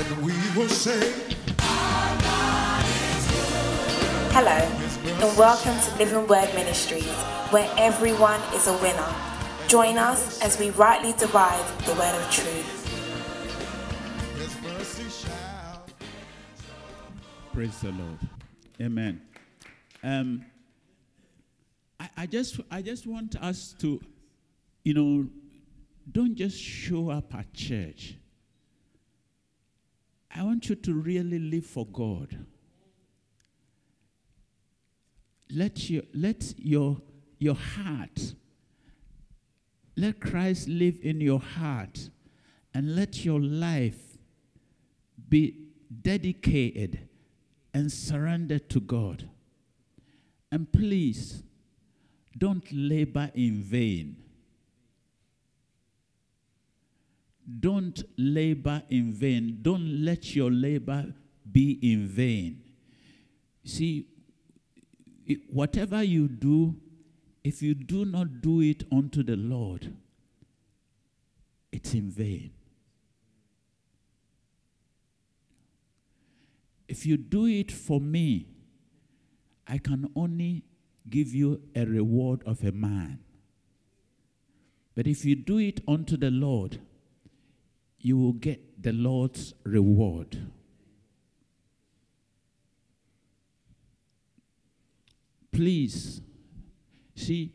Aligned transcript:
and 0.00 0.22
we 0.22 0.32
will 0.56 0.68
say, 0.68 1.12
Hello, 4.32 4.50
and 4.50 5.36
welcome 5.38 5.78
to 5.78 5.98
Living 5.98 6.26
Word 6.26 6.48
Ministries, 6.54 7.04
where 7.50 7.70
everyone 7.76 8.40
is 8.54 8.66
a 8.66 8.72
winner. 8.78 9.14
Join 9.68 9.98
us 9.98 10.40
as 10.40 10.58
we 10.58 10.70
rightly 10.70 11.12
divide 11.18 11.66
the 11.84 11.92
word 11.92 12.14
of 12.14 12.30
truth. 12.30 12.76
His 14.38 14.62
mercy 14.62 15.10
shall. 15.10 15.84
Praise 17.52 17.78
the 17.80 17.92
Lord. 17.92 18.18
Amen. 18.80 19.20
Um, 20.02 20.46
I, 21.98 22.08
I 22.16 22.26
just 22.26 22.58
I 22.70 22.80
just 22.80 23.06
want 23.06 23.36
us 23.36 23.74
to, 23.80 24.00
you 24.82 24.94
know, 24.94 25.28
don't 26.10 26.36
just 26.36 26.58
show 26.58 27.10
up 27.10 27.34
at 27.34 27.52
church. 27.52 28.14
I 30.34 30.42
want 30.42 30.68
you 30.68 30.76
to 30.76 30.94
really 30.94 31.38
live 31.38 31.66
for 31.66 31.86
God. 31.86 32.46
Let 35.50 35.90
your 35.90 36.04
let 36.14 36.54
your 36.56 36.98
your 37.38 37.56
heart 37.56 38.34
let 39.96 40.20
Christ 40.20 40.68
live 40.68 40.98
in 41.02 41.20
your 41.20 41.40
heart 41.40 42.08
and 42.72 42.96
let 42.96 43.24
your 43.24 43.40
life 43.40 44.16
be 45.28 45.56
dedicated 46.02 47.08
and 47.74 47.92
surrendered 47.92 48.70
to 48.70 48.80
God. 48.80 49.28
And 50.50 50.72
please, 50.72 51.42
don't 52.36 52.64
labor 52.72 53.30
in 53.34 53.62
vain. 53.62 54.16
Don't 57.58 58.02
labor 58.16 58.82
in 58.90 59.12
vain. 59.12 59.58
Don't 59.62 60.04
let 60.04 60.36
your 60.36 60.50
labor 60.50 61.14
be 61.50 61.78
in 61.82 62.06
vain. 62.06 62.62
See, 63.64 64.06
whatever 65.48 66.02
you 66.02 66.28
do, 66.28 66.76
if 67.42 67.62
you 67.62 67.74
do 67.74 68.04
not 68.04 68.40
do 68.42 68.60
it 68.60 68.84
unto 68.92 69.22
the 69.22 69.36
Lord, 69.36 69.94
it's 71.72 71.94
in 71.94 72.10
vain. 72.10 72.52
If 76.88 77.06
you 77.06 77.16
do 77.16 77.46
it 77.46 77.70
for 77.70 78.00
me, 78.00 78.48
I 79.66 79.78
can 79.78 80.10
only 80.16 80.64
give 81.08 81.32
you 81.32 81.62
a 81.74 81.84
reward 81.84 82.42
of 82.44 82.64
a 82.64 82.72
man. 82.72 83.20
But 84.94 85.06
if 85.06 85.24
you 85.24 85.36
do 85.36 85.58
it 85.58 85.80
unto 85.86 86.16
the 86.16 86.30
Lord, 86.30 86.80
you 88.00 88.18
will 88.18 88.32
get 88.32 88.82
the 88.82 88.92
Lord's 88.92 89.54
reward. 89.64 90.38
Please, 95.52 96.20
see, 97.14 97.52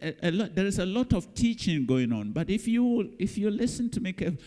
a, 0.00 0.28
a 0.28 0.30
lot, 0.30 0.54
there 0.54 0.66
is 0.66 0.78
a 0.78 0.86
lot 0.86 1.12
of 1.12 1.34
teaching 1.34 1.84
going 1.84 2.12
on, 2.12 2.32
but 2.32 2.48
if 2.48 2.66
you 2.66 3.12
if 3.18 3.36
you 3.36 3.50
listen 3.50 3.90
to 3.90 4.00
me, 4.00 4.12
caref- 4.12 4.40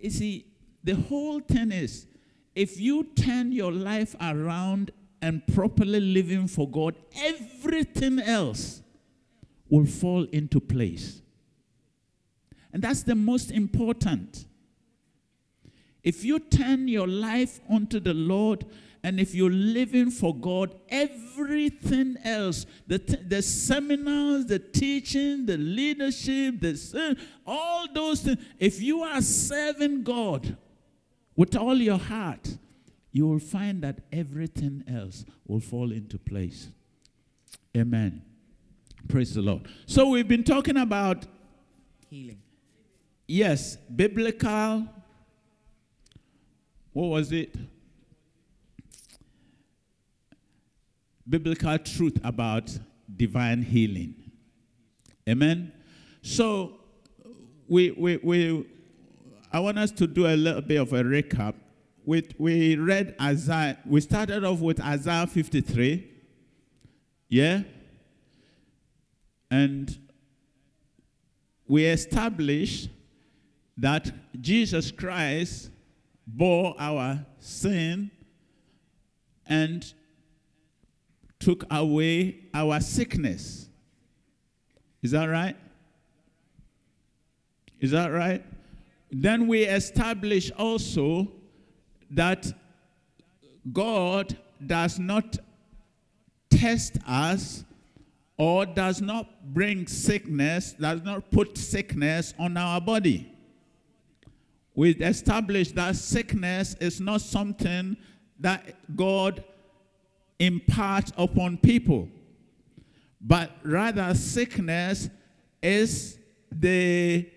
you 0.00 0.10
see, 0.10 0.46
the 0.84 0.94
whole 0.94 1.40
thing 1.40 1.72
is, 1.72 2.06
if 2.54 2.78
you 2.78 3.04
turn 3.16 3.50
your 3.50 3.72
life 3.72 4.14
around 4.20 4.92
and 5.20 5.44
properly 5.48 6.00
living 6.00 6.46
for 6.46 6.68
God, 6.70 6.94
everything 7.16 8.20
else 8.20 8.82
will 9.68 9.86
fall 9.86 10.24
into 10.24 10.60
place. 10.60 11.22
And 12.74 12.82
that's 12.82 13.04
the 13.04 13.14
most 13.14 13.52
important. 13.52 14.46
If 16.02 16.24
you 16.24 16.40
turn 16.40 16.88
your 16.88 17.06
life 17.06 17.60
unto 17.70 18.00
the 18.00 18.12
Lord 18.12 18.66
and 19.04 19.20
if 19.20 19.32
you're 19.32 19.48
living 19.48 20.10
for 20.10 20.34
God, 20.34 20.74
everything 20.88 22.16
else, 22.24 22.66
the, 22.86 22.98
the 22.98 23.42
seminars, 23.42 24.46
the 24.46 24.58
teaching, 24.58 25.46
the 25.46 25.56
leadership, 25.56 26.60
the, 26.60 27.16
all 27.46 27.86
those 27.94 28.22
things, 28.22 28.38
if 28.58 28.82
you 28.82 29.02
are 29.02 29.22
serving 29.22 30.02
God 30.02 30.56
with 31.36 31.54
all 31.54 31.76
your 31.76 31.98
heart, 31.98 32.58
you 33.12 33.28
will 33.28 33.38
find 33.38 33.82
that 33.82 34.00
everything 34.10 34.82
else 34.92 35.24
will 35.46 35.60
fall 35.60 35.92
into 35.92 36.18
place. 36.18 36.70
Amen. 37.76 38.22
Praise 39.06 39.34
the 39.34 39.42
Lord. 39.42 39.68
So 39.86 40.08
we've 40.08 40.26
been 40.26 40.44
talking 40.44 40.76
about 40.76 41.24
healing. 42.10 42.40
Yes, 43.26 43.76
biblical. 43.76 44.86
What 46.92 47.06
was 47.06 47.32
it? 47.32 47.54
Biblical 51.28 51.78
truth 51.78 52.18
about 52.22 52.70
divine 53.16 53.62
healing. 53.62 54.14
Amen. 55.28 55.72
So 56.22 56.74
we 57.66 57.90
we 57.92 58.18
we 58.18 58.66
I 59.54 59.60
want 59.60 59.78
us 59.78 59.92
to 59.92 60.08
do 60.08 60.26
a 60.26 60.34
little 60.34 60.60
bit 60.60 60.80
of 60.80 60.92
a 60.92 61.04
recap. 61.04 61.54
We, 62.04 62.24
we 62.38 62.74
read 62.74 63.14
Isaiah, 63.20 63.78
we 63.86 64.00
started 64.00 64.42
off 64.42 64.58
with 64.58 64.80
Isaiah 64.80 65.28
53. 65.28 66.10
Yeah? 67.28 67.62
And 69.52 69.96
we 71.68 71.84
established 71.86 72.90
that 73.76 74.12
Jesus 74.40 74.90
Christ 74.90 75.70
bore 76.26 76.74
our 76.78 77.24
sin 77.38 78.10
and 79.46 79.92
took 81.38 81.64
away 81.70 82.40
our 82.54 82.80
sickness. 82.80 83.68
Is 85.02 85.10
that 85.10 85.26
right? 85.26 85.56
Is 87.80 87.90
that 87.90 88.08
right? 88.08 88.42
Then 89.10 89.46
we 89.46 89.64
establish 89.64 90.50
also 90.52 91.30
that 92.10 92.46
God 93.72 94.38
does 94.64 94.98
not 94.98 95.36
test 96.48 96.96
us 97.06 97.64
or 98.36 98.64
does 98.66 99.00
not 99.00 99.52
bring 99.52 99.86
sickness, 99.86 100.72
does 100.72 101.02
not 101.02 101.30
put 101.30 101.58
sickness 101.58 102.32
on 102.38 102.56
our 102.56 102.80
body. 102.80 103.33
We 104.74 104.90
established 104.90 105.74
that 105.76 105.96
sickness 105.96 106.74
is 106.80 107.00
not 107.00 107.20
something 107.20 107.96
that 108.40 108.96
God 108.96 109.44
imparts 110.38 111.12
upon 111.16 111.58
people, 111.58 112.08
but 113.20 113.52
rather 113.62 114.12
sickness 114.14 115.08
is 115.62 116.18
the 116.50 117.28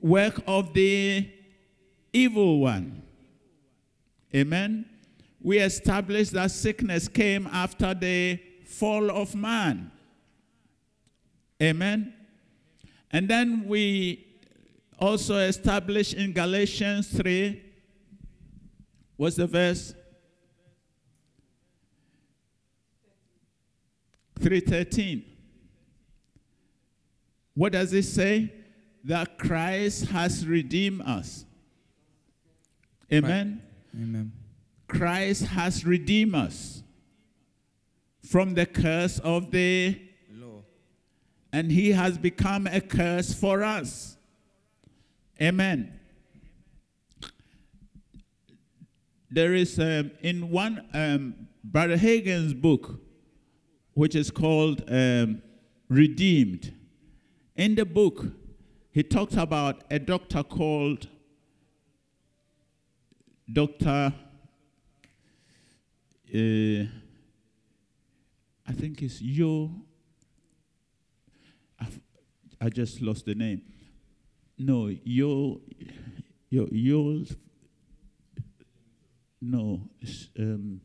work 0.00 0.42
of 0.46 0.72
the 0.72 1.28
evil 2.12 2.60
one. 2.60 3.02
Amen. 4.34 4.86
We 5.42 5.58
established 5.58 6.32
that 6.32 6.50
sickness 6.50 7.08
came 7.08 7.48
after 7.48 7.94
the 7.94 8.40
fall 8.64 9.10
of 9.10 9.34
man. 9.34 9.90
Amen. 11.60 12.14
And 13.10 13.28
then 13.28 13.66
we 13.66 14.29
also 15.00 15.38
established 15.38 16.14
in 16.14 16.32
Galatians 16.32 17.08
3, 17.08 17.62
what's 19.16 19.36
the 19.36 19.46
verse? 19.46 19.94
313. 24.38 25.24
What 27.54 27.72
does 27.72 27.92
it 27.92 28.04
say? 28.04 28.52
That 29.04 29.38
Christ 29.38 30.06
has 30.06 30.46
redeemed 30.46 31.02
us. 31.02 31.44
Amen. 33.12 33.62
Amen. 33.94 34.32
Christ 34.88 35.46
has 35.46 35.84
redeemed 35.84 36.34
us 36.34 36.82
from 38.24 38.54
the 38.54 38.66
curse 38.66 39.18
of 39.20 39.50
the 39.50 40.00
Law. 40.32 40.62
and 41.52 41.70
he 41.72 41.92
has 41.92 42.18
become 42.18 42.66
a 42.66 42.80
curse 42.80 43.32
for 43.32 43.62
us. 43.62 44.16
Amen. 45.42 45.98
There 49.30 49.54
is 49.54 49.78
um, 49.78 50.10
in 50.20 50.50
one 50.50 50.86
um, 50.92 51.48
Brother 51.64 51.96
Hagin's 51.96 52.52
book, 52.52 53.00
which 53.94 54.14
is 54.14 54.30
called 54.30 54.82
um, 54.88 55.40
Redeemed. 55.88 56.74
In 57.56 57.74
the 57.74 57.86
book, 57.86 58.26
he 58.90 59.02
talks 59.02 59.34
about 59.36 59.84
a 59.90 59.98
doctor 59.98 60.42
called 60.42 61.08
Dr. 63.50 64.12
Uh, 66.32 66.84
I 68.68 68.72
think 68.72 69.00
it's 69.02 69.22
Yo. 69.22 69.70
I 72.60 72.68
just 72.68 73.00
lost 73.00 73.24
the 73.24 73.34
name. 73.34 73.62
No, 74.62 74.88
Yo, 75.04 75.58
Yo, 76.50 76.68
Yo. 76.70 77.24
no, 79.40 79.80
um, 80.38 80.80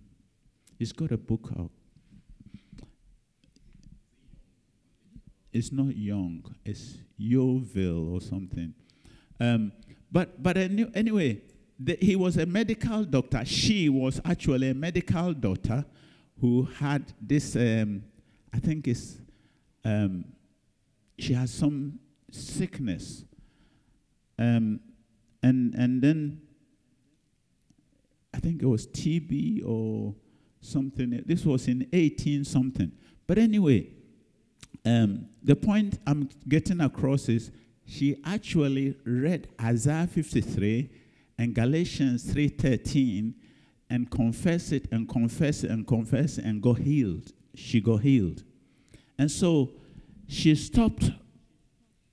he's 0.80 0.94
got 0.94 1.12
a 1.12 1.18
book 1.18 1.50
out. 1.60 1.72
It's 5.51 5.74
not 5.74 5.94
Young, 5.98 6.45
it's 6.63 7.00
Yoville 7.19 8.13
or 8.13 8.22
something. 8.22 8.74
Um, 9.42 9.74
but 10.10 10.42
but 10.42 10.56
any- 10.56 10.89
anyway, 10.95 11.42
the, 11.78 11.98
he 12.00 12.16
was 12.16 12.38
a 12.38 12.45
medical 12.45 13.04
doctor. 13.04 13.44
She 13.44 13.89
was 13.89 14.21
actually 14.24 14.69
a 14.69 14.74
medical 14.74 15.33
doctor 15.33 15.83
who 16.39 16.63
had 16.80 17.12
this. 17.21 17.57
Um, 17.57 18.04
I 18.54 18.60
think 18.60 18.88
it's 18.88 19.18
um, 19.83 20.24
she 21.19 21.33
has 21.33 21.51
some 21.51 22.00
sickness, 22.31 23.25
um, 24.37 24.79
and 25.43 25.73
and 25.75 26.01
then 26.01 26.41
I 28.33 28.39
think 28.39 28.61
it 28.61 28.65
was 28.65 28.87
TB 28.87 29.65
or 29.65 30.13
something. 30.61 31.23
This 31.25 31.45
was 31.45 31.67
in 31.67 31.87
18 31.93 32.43
something. 32.43 32.91
But 33.27 33.37
anyway, 33.37 33.89
um, 34.85 35.27
the 35.41 35.55
point 35.55 35.99
I'm 36.05 36.29
getting 36.47 36.81
across 36.81 37.29
is 37.29 37.51
she 37.85 38.17
actually 38.25 38.97
read 39.05 39.47
Isaiah 39.61 40.07
53 40.07 40.89
and 41.37 41.53
Galatians 41.53 42.25
3:13 42.25 43.33
and 43.89 44.09
confessed 44.09 44.73
it 44.73 44.87
and 44.91 45.07
confessed 45.07 45.63
it 45.63 45.69
and 45.69 45.85
confessed 45.85 46.39
it 46.39 46.45
and 46.45 46.61
got 46.61 46.79
healed. 46.79 47.31
She 47.53 47.79
got 47.79 47.97
healed. 47.97 48.43
And 49.17 49.31
so 49.31 49.71
she 50.27 50.55
stopped 50.55 51.11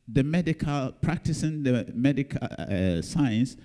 the 0.08 0.22
medical 0.22 0.93
practicing 1.00 1.62
the 1.62 1.90
medical 1.94 2.40
uh, 2.43 3.00
science 3.02 3.56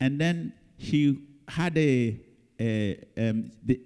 and 0.00 0.20
then 0.20 0.52
she 0.78 1.18
had 1.48 1.76
a, 1.78 2.20
a 2.60 2.98
um, 3.16 3.50
the, 3.64 3.80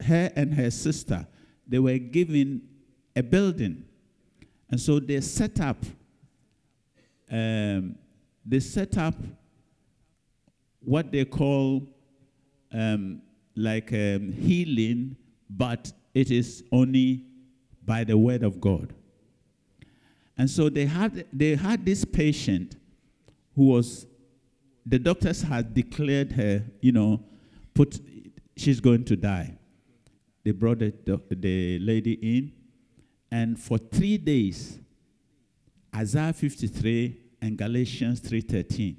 her 0.00 0.30
and 0.36 0.54
her 0.54 0.70
sister 0.70 1.26
they 1.66 1.78
were 1.78 1.98
given 1.98 2.62
a 3.16 3.22
building. 3.22 3.84
And 4.70 4.80
so 4.80 4.98
they 4.98 5.20
set 5.20 5.60
up 5.60 5.78
um, 7.30 7.96
they 8.44 8.60
set 8.60 8.98
up 8.98 9.14
what 10.80 11.10
they 11.10 11.24
call 11.24 11.88
um, 12.72 13.22
like 13.56 13.92
um, 13.92 14.32
healing 14.32 15.16
but 15.48 15.90
it 16.12 16.30
is 16.30 16.62
only 16.70 17.24
by 17.84 18.04
the 18.04 18.16
word 18.16 18.42
of 18.42 18.60
god 18.60 18.92
and 20.36 20.50
so 20.50 20.68
they 20.68 20.86
had 20.86 21.26
they 21.32 21.54
had 21.54 21.84
this 21.84 22.04
patient 22.04 22.76
who 23.54 23.66
was 23.66 24.06
the 24.86 24.98
doctors 24.98 25.42
had 25.42 25.72
declared 25.72 26.32
her, 26.32 26.62
you 26.80 26.92
know, 26.92 27.22
put 27.72 28.00
she's 28.56 28.80
going 28.80 29.04
to 29.04 29.16
die. 29.16 29.56
They 30.44 30.50
brought 30.50 30.80
the, 30.80 30.92
the 31.30 31.78
lady 31.78 32.12
in, 32.14 32.52
and 33.30 33.58
for 33.58 33.78
three 33.78 34.18
days, 34.18 34.78
Isaiah 35.94 36.32
53 36.32 37.16
and 37.40 37.56
Galatians 37.56 38.20
3:13. 38.20 38.96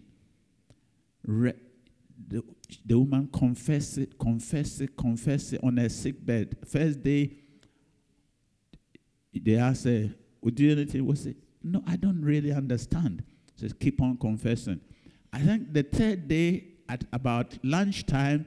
Re- 1.28 1.54
the, 2.28 2.44
the 2.86 2.98
woman 2.98 3.30
confessed 3.32 3.98
it, 3.98 4.18
confessed 4.18 4.82
it, 4.82 4.96
confessed 4.98 5.54
it 5.54 5.64
on 5.64 5.78
her 5.78 5.90
sick 5.90 6.26
bed. 6.26 6.56
First 6.66 7.04
day, 7.04 7.32
they 9.34 9.58
asked 9.58 9.86
her, 9.86 10.10
You 10.46 10.52
do 10.52 10.72
anything? 10.72 11.06
Was 11.06 11.26
it? 11.26 11.38
No, 11.64 11.82
I 11.88 11.96
don't 11.96 12.22
really 12.22 12.52
understand. 12.52 13.24
Says, 13.56 13.74
keep 13.74 14.00
on 14.00 14.18
confessing. 14.18 14.80
I 15.34 15.40
think 15.40 15.74
the 15.74 15.82
third 15.82 16.28
day 16.28 16.66
at 16.88 17.04
about 17.12 17.58
lunchtime, 17.64 18.46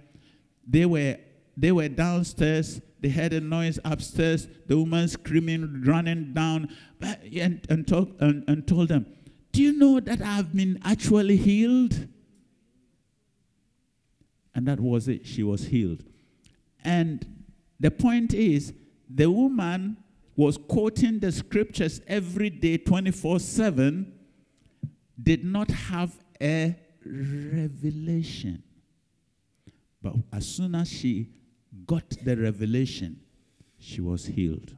they 0.66 0.86
were 0.86 1.16
they 1.56 1.72
were 1.72 1.88
downstairs. 1.88 2.80
They 3.00 3.08
heard 3.08 3.32
a 3.32 3.40
noise 3.40 3.80
upstairs. 3.84 4.46
The 4.68 4.78
woman 4.78 5.08
screaming, 5.08 5.82
running 5.84 6.32
down, 6.32 6.68
and, 7.00 7.66
and, 7.68 7.86
talk, 7.86 8.10
and, 8.20 8.44
and 8.46 8.66
told 8.66 8.88
them, 8.88 9.06
Do 9.50 9.60
you 9.62 9.72
know 9.72 9.98
that 9.98 10.22
I've 10.22 10.54
been 10.54 10.78
actually 10.84 11.36
healed? 11.36 12.06
And 14.54 14.68
that 14.68 14.78
was 14.78 15.08
it. 15.08 15.26
She 15.26 15.42
was 15.42 15.64
healed. 15.64 16.04
And 16.84 17.26
the 17.80 17.90
point 17.90 18.34
is, 18.34 18.72
the 19.10 19.28
woman 19.28 19.96
was 20.38 20.56
quoting 20.56 21.19
the 21.19 21.32
scriptures 21.32 22.00
every 22.06 22.49
day, 22.49 22.79
24 22.79 23.40
7, 23.40 24.12
did 25.20 25.44
not 25.44 25.69
have 25.69 26.14
a 26.40 26.76
revelation. 27.05 28.62
But 30.00 30.14
as 30.32 30.46
soon 30.46 30.76
as 30.76 30.88
she 30.88 31.29
got 31.85 32.08
the 32.23 32.37
revelation, 32.37 33.19
she 33.81 34.00
was 34.00 34.26
healed. 34.26 34.76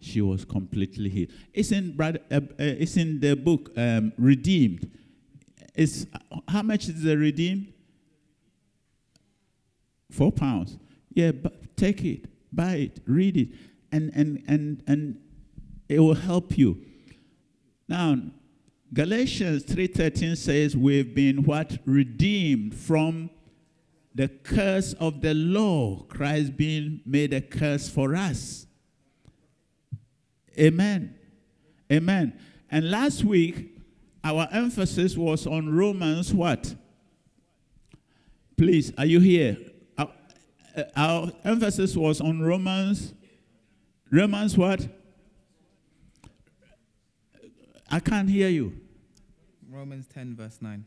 She 0.00 0.22
was 0.22 0.46
completely 0.46 1.10
healed. 1.10 1.30
It's 1.52 1.72
in, 1.72 1.94
brother, 1.94 2.20
uh, 2.30 2.36
uh, 2.36 2.40
it's 2.58 2.96
in 2.96 3.20
the 3.20 3.36
book 3.36 3.70
um, 3.76 4.14
Redeemed. 4.16 4.90
It's, 5.74 6.06
how 6.48 6.62
much 6.62 6.88
is 6.88 7.02
the 7.02 7.18
Redeemed? 7.18 7.74
Four 10.10 10.32
pounds. 10.32 10.78
Yeah, 11.16 11.32
take 11.76 12.04
it, 12.04 12.26
buy 12.52 12.74
it, 12.74 13.00
read 13.06 13.38
it, 13.38 13.48
and 13.90 14.12
and 14.14 14.44
and 14.46 14.82
and 14.86 15.18
it 15.88 15.98
will 15.98 16.14
help 16.14 16.58
you. 16.58 16.84
Now, 17.88 18.18
Galatians 18.92 19.64
3:13 19.64 20.36
says 20.36 20.76
we've 20.76 21.14
been 21.14 21.42
what 21.44 21.78
redeemed 21.86 22.74
from 22.74 23.30
the 24.14 24.28
curse 24.28 24.92
of 24.94 25.22
the 25.22 25.32
law, 25.32 26.02
Christ 26.02 26.54
being 26.54 27.00
made 27.06 27.32
a 27.32 27.40
curse 27.40 27.88
for 27.88 28.14
us. 28.14 28.66
Amen. 30.58 31.14
Amen. 31.90 32.38
And 32.70 32.90
last 32.90 33.24
week 33.24 33.74
our 34.22 34.48
emphasis 34.52 35.16
was 35.16 35.46
on 35.46 35.74
Romans 35.74 36.34
what? 36.34 36.74
Please, 38.58 38.92
are 38.98 39.06
you 39.06 39.20
here? 39.20 39.56
Our, 40.96 41.24
uh, 41.24 41.30
emphasis 41.44 41.96
was 41.96 42.20
on 42.20 42.42
Romans 42.42 43.14
Romans 44.10 44.56
what? 44.56 44.86
I 47.90 48.00
can't 48.00 48.28
hear 48.28 48.48
you. 48.48 48.72
Romans 49.68 50.06
10, 50.12 50.36
verse 50.36 50.58
9. 50.60 50.84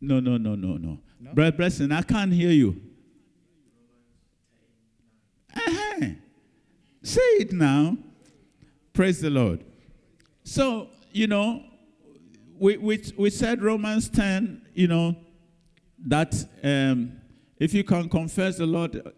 No, 0.00 0.20
no, 0.20 0.36
no, 0.36 0.54
no, 0.54 0.76
no. 0.76 0.98
No? 1.20 1.34
Brother 1.34 1.52
Preston, 1.52 1.92
I 1.92 2.02
can't 2.02 2.32
hear 2.32 2.50
you. 2.50 2.80
Uh-huh. 5.54 6.06
Say 7.02 7.20
it 7.38 7.52
now. 7.52 7.96
Praise 8.92 9.20
the 9.20 9.30
Lord. 9.30 9.64
So, 10.44 10.88
you 11.12 11.26
know, 11.26 11.62
we, 12.58 12.76
we, 12.78 13.02
we 13.16 13.30
said 13.30 13.62
Romans 13.62 14.08
10, 14.08 14.62
you 14.74 14.88
know, 14.88 15.16
that 16.06 16.34
um, 16.64 17.19
if 17.60 17.74
you 17.74 17.84
can 17.84 18.08
confess 18.08 18.56
the 18.56 18.66
Lord, 18.66 19.12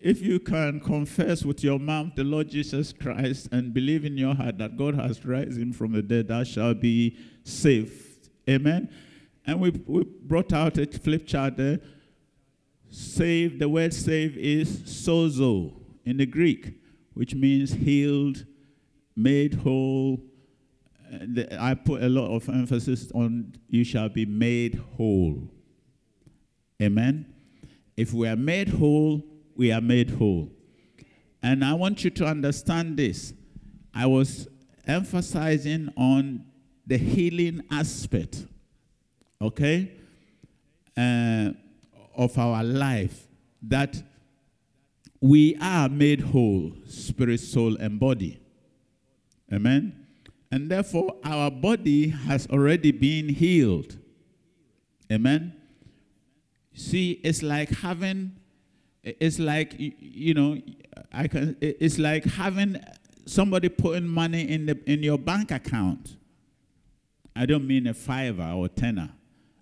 if 0.00 0.22
you 0.22 0.40
can 0.40 0.80
confess 0.80 1.44
with 1.44 1.62
your 1.62 1.78
mouth 1.78 2.14
the 2.16 2.24
Lord 2.24 2.48
Jesus 2.48 2.92
Christ 2.92 3.48
and 3.52 3.72
believe 3.72 4.06
in 4.06 4.16
your 4.16 4.34
heart 4.34 4.56
that 4.58 4.78
God 4.78 4.94
has 4.94 5.24
raised 5.24 5.60
him 5.60 5.72
from 5.72 5.92
the 5.92 6.02
dead, 6.02 6.28
thou 6.28 6.42
shalt 6.42 6.80
be 6.80 7.18
saved. 7.44 8.30
Amen. 8.48 8.88
And 9.46 9.60
we, 9.60 9.70
we 9.86 10.04
brought 10.04 10.52
out 10.54 10.78
a 10.78 10.86
flip 10.86 11.26
chart 11.26 11.58
there. 11.58 11.80
Save, 12.90 13.58
the 13.58 13.68
word 13.68 13.92
save 13.92 14.36
is 14.36 14.78
sozo 14.80 15.74
in 16.04 16.16
the 16.16 16.26
Greek, 16.26 16.80
which 17.12 17.34
means 17.34 17.74
healed, 17.74 18.46
made 19.14 19.54
whole. 19.54 20.18
I 21.58 21.74
put 21.74 22.02
a 22.02 22.08
lot 22.08 22.34
of 22.34 22.48
emphasis 22.48 23.12
on 23.14 23.54
you 23.68 23.84
shall 23.84 24.08
be 24.08 24.24
made 24.24 24.80
whole. 24.96 25.50
Amen. 26.82 27.32
If 27.96 28.12
we 28.12 28.26
are 28.26 28.36
made 28.36 28.68
whole, 28.68 29.22
we 29.54 29.70
are 29.70 29.80
made 29.80 30.10
whole. 30.10 30.50
And 31.40 31.64
I 31.64 31.74
want 31.74 32.02
you 32.02 32.10
to 32.10 32.26
understand 32.26 32.96
this. 32.96 33.32
I 33.94 34.06
was 34.06 34.48
emphasizing 34.86 35.92
on 35.96 36.44
the 36.84 36.96
healing 36.96 37.62
aspect, 37.70 38.44
okay, 39.40 39.92
uh, 40.96 41.50
of 42.16 42.36
our 42.36 42.64
life, 42.64 43.28
that 43.62 44.02
we 45.20 45.56
are 45.60 45.88
made 45.88 46.20
whole, 46.20 46.72
spirit, 46.86 47.38
soul, 47.38 47.76
and 47.76 48.00
body. 48.00 48.40
Amen. 49.52 50.06
And 50.50 50.68
therefore, 50.68 51.16
our 51.22 51.48
body 51.48 52.08
has 52.08 52.48
already 52.48 52.90
been 52.90 53.28
healed. 53.28 53.96
Amen. 55.10 55.61
See, 56.74 57.20
it's 57.22 57.42
like 57.42 57.70
having, 57.70 58.32
it's 59.02 59.38
like, 59.38 59.74
you 59.78 60.34
know, 60.34 60.58
I 61.12 61.28
can, 61.28 61.56
it's 61.60 61.98
like 61.98 62.24
having 62.24 62.80
somebody 63.26 63.68
putting 63.68 64.06
money 64.06 64.48
in, 64.48 64.66
the, 64.66 64.78
in 64.86 65.02
your 65.02 65.18
bank 65.18 65.50
account. 65.50 66.16
I 67.34 67.46
don't 67.46 67.66
mean 67.66 67.86
a 67.86 67.94
fiver 67.94 68.52
or 68.54 68.68
tenner. 68.68 69.10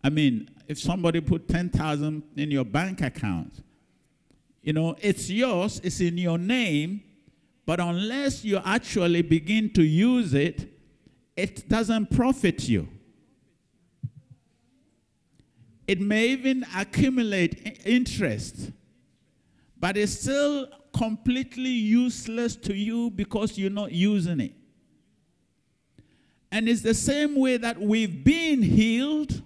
I 0.02 0.10
mean, 0.10 0.50
if 0.66 0.78
somebody 0.78 1.20
put 1.20 1.48
10,000 1.48 2.22
in 2.36 2.50
your 2.50 2.64
bank 2.64 3.00
account, 3.02 3.62
you 4.62 4.72
know, 4.72 4.96
it's 5.00 5.30
yours, 5.30 5.80
it's 5.82 6.00
in 6.00 6.18
your 6.18 6.38
name, 6.38 7.02
but 7.66 7.80
unless 7.80 8.44
you 8.44 8.60
actually 8.64 9.22
begin 9.22 9.72
to 9.72 9.82
use 9.82 10.34
it, 10.34 10.72
it 11.36 11.68
doesn't 11.68 12.10
profit 12.10 12.68
you. 12.68 12.88
It 15.90 16.00
may 16.00 16.28
even 16.28 16.64
accumulate 16.76 17.80
interest, 17.84 18.70
but 19.76 19.96
it's 19.96 20.20
still 20.20 20.68
completely 20.96 21.70
useless 21.70 22.54
to 22.54 22.72
you 22.72 23.10
because 23.10 23.58
you're 23.58 23.70
not 23.70 23.90
using 23.90 24.38
it. 24.38 24.52
And 26.52 26.68
it's 26.68 26.82
the 26.82 26.94
same 26.94 27.34
way 27.34 27.56
that 27.56 27.80
we've 27.80 28.22
been 28.22 28.62
healed. 28.62 29.42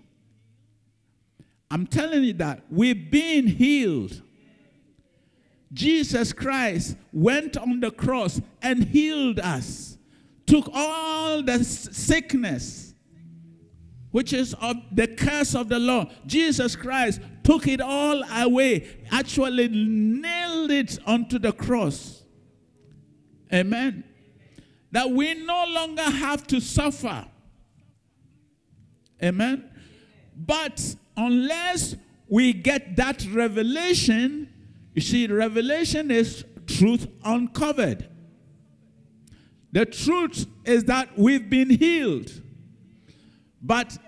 I'm 1.71 1.87
telling 1.87 2.25
you 2.25 2.35
that 2.35 2.63
we've 2.69 3.11
been 3.11 3.47
healed. 3.47 4.21
Jesus 5.73 6.35
Christ 6.35 6.95
went 7.11 7.57
on 7.57 7.81
the 7.81 7.91
cross 7.91 8.39
and 8.61 8.85
healed 8.85 9.41
us, 9.41 9.97
took 10.45 10.69
all 10.75 11.43
the 11.43 11.65
sickness, 11.65 12.84
which 14.15 14.33
is 14.33 14.55
of 14.61 14.77
the 14.93 15.09
curse 15.09 15.57
of 15.57 15.69
the 15.69 15.77
law. 15.77 16.09
Jesus 16.25 16.77
Christ 16.77 17.21
took 17.43 17.67
it 17.67 17.81
all 17.81 18.23
away, 18.23 18.87
actually 19.11 19.67
nailed 19.67 20.71
it 20.71 21.01
onto 21.05 21.37
the 21.37 21.51
cross. 21.51 22.23
Amen. 23.53 24.05
That 24.93 25.11
we 25.11 25.35
no 25.35 25.65
longer 25.67 26.05
have 26.05 26.47
to 26.47 26.61
suffer. 26.61 27.27
Amen. 29.21 29.69
But 30.37 30.95
unless 31.17 31.97
we 32.29 32.53
get 32.53 32.95
that 32.95 33.27
revelation, 33.33 34.49
you 34.95 35.03
see, 35.03 35.27
revelation 35.27 36.13
is 36.13 36.45
truth 36.69 37.09
uncovered. 37.25 38.09
The 39.73 39.87
truth 39.87 40.47
is 40.65 40.85
that 40.85 41.19
we've 41.19 41.51
been 41.51 41.71
healed, 41.71 42.31
but 43.61 43.99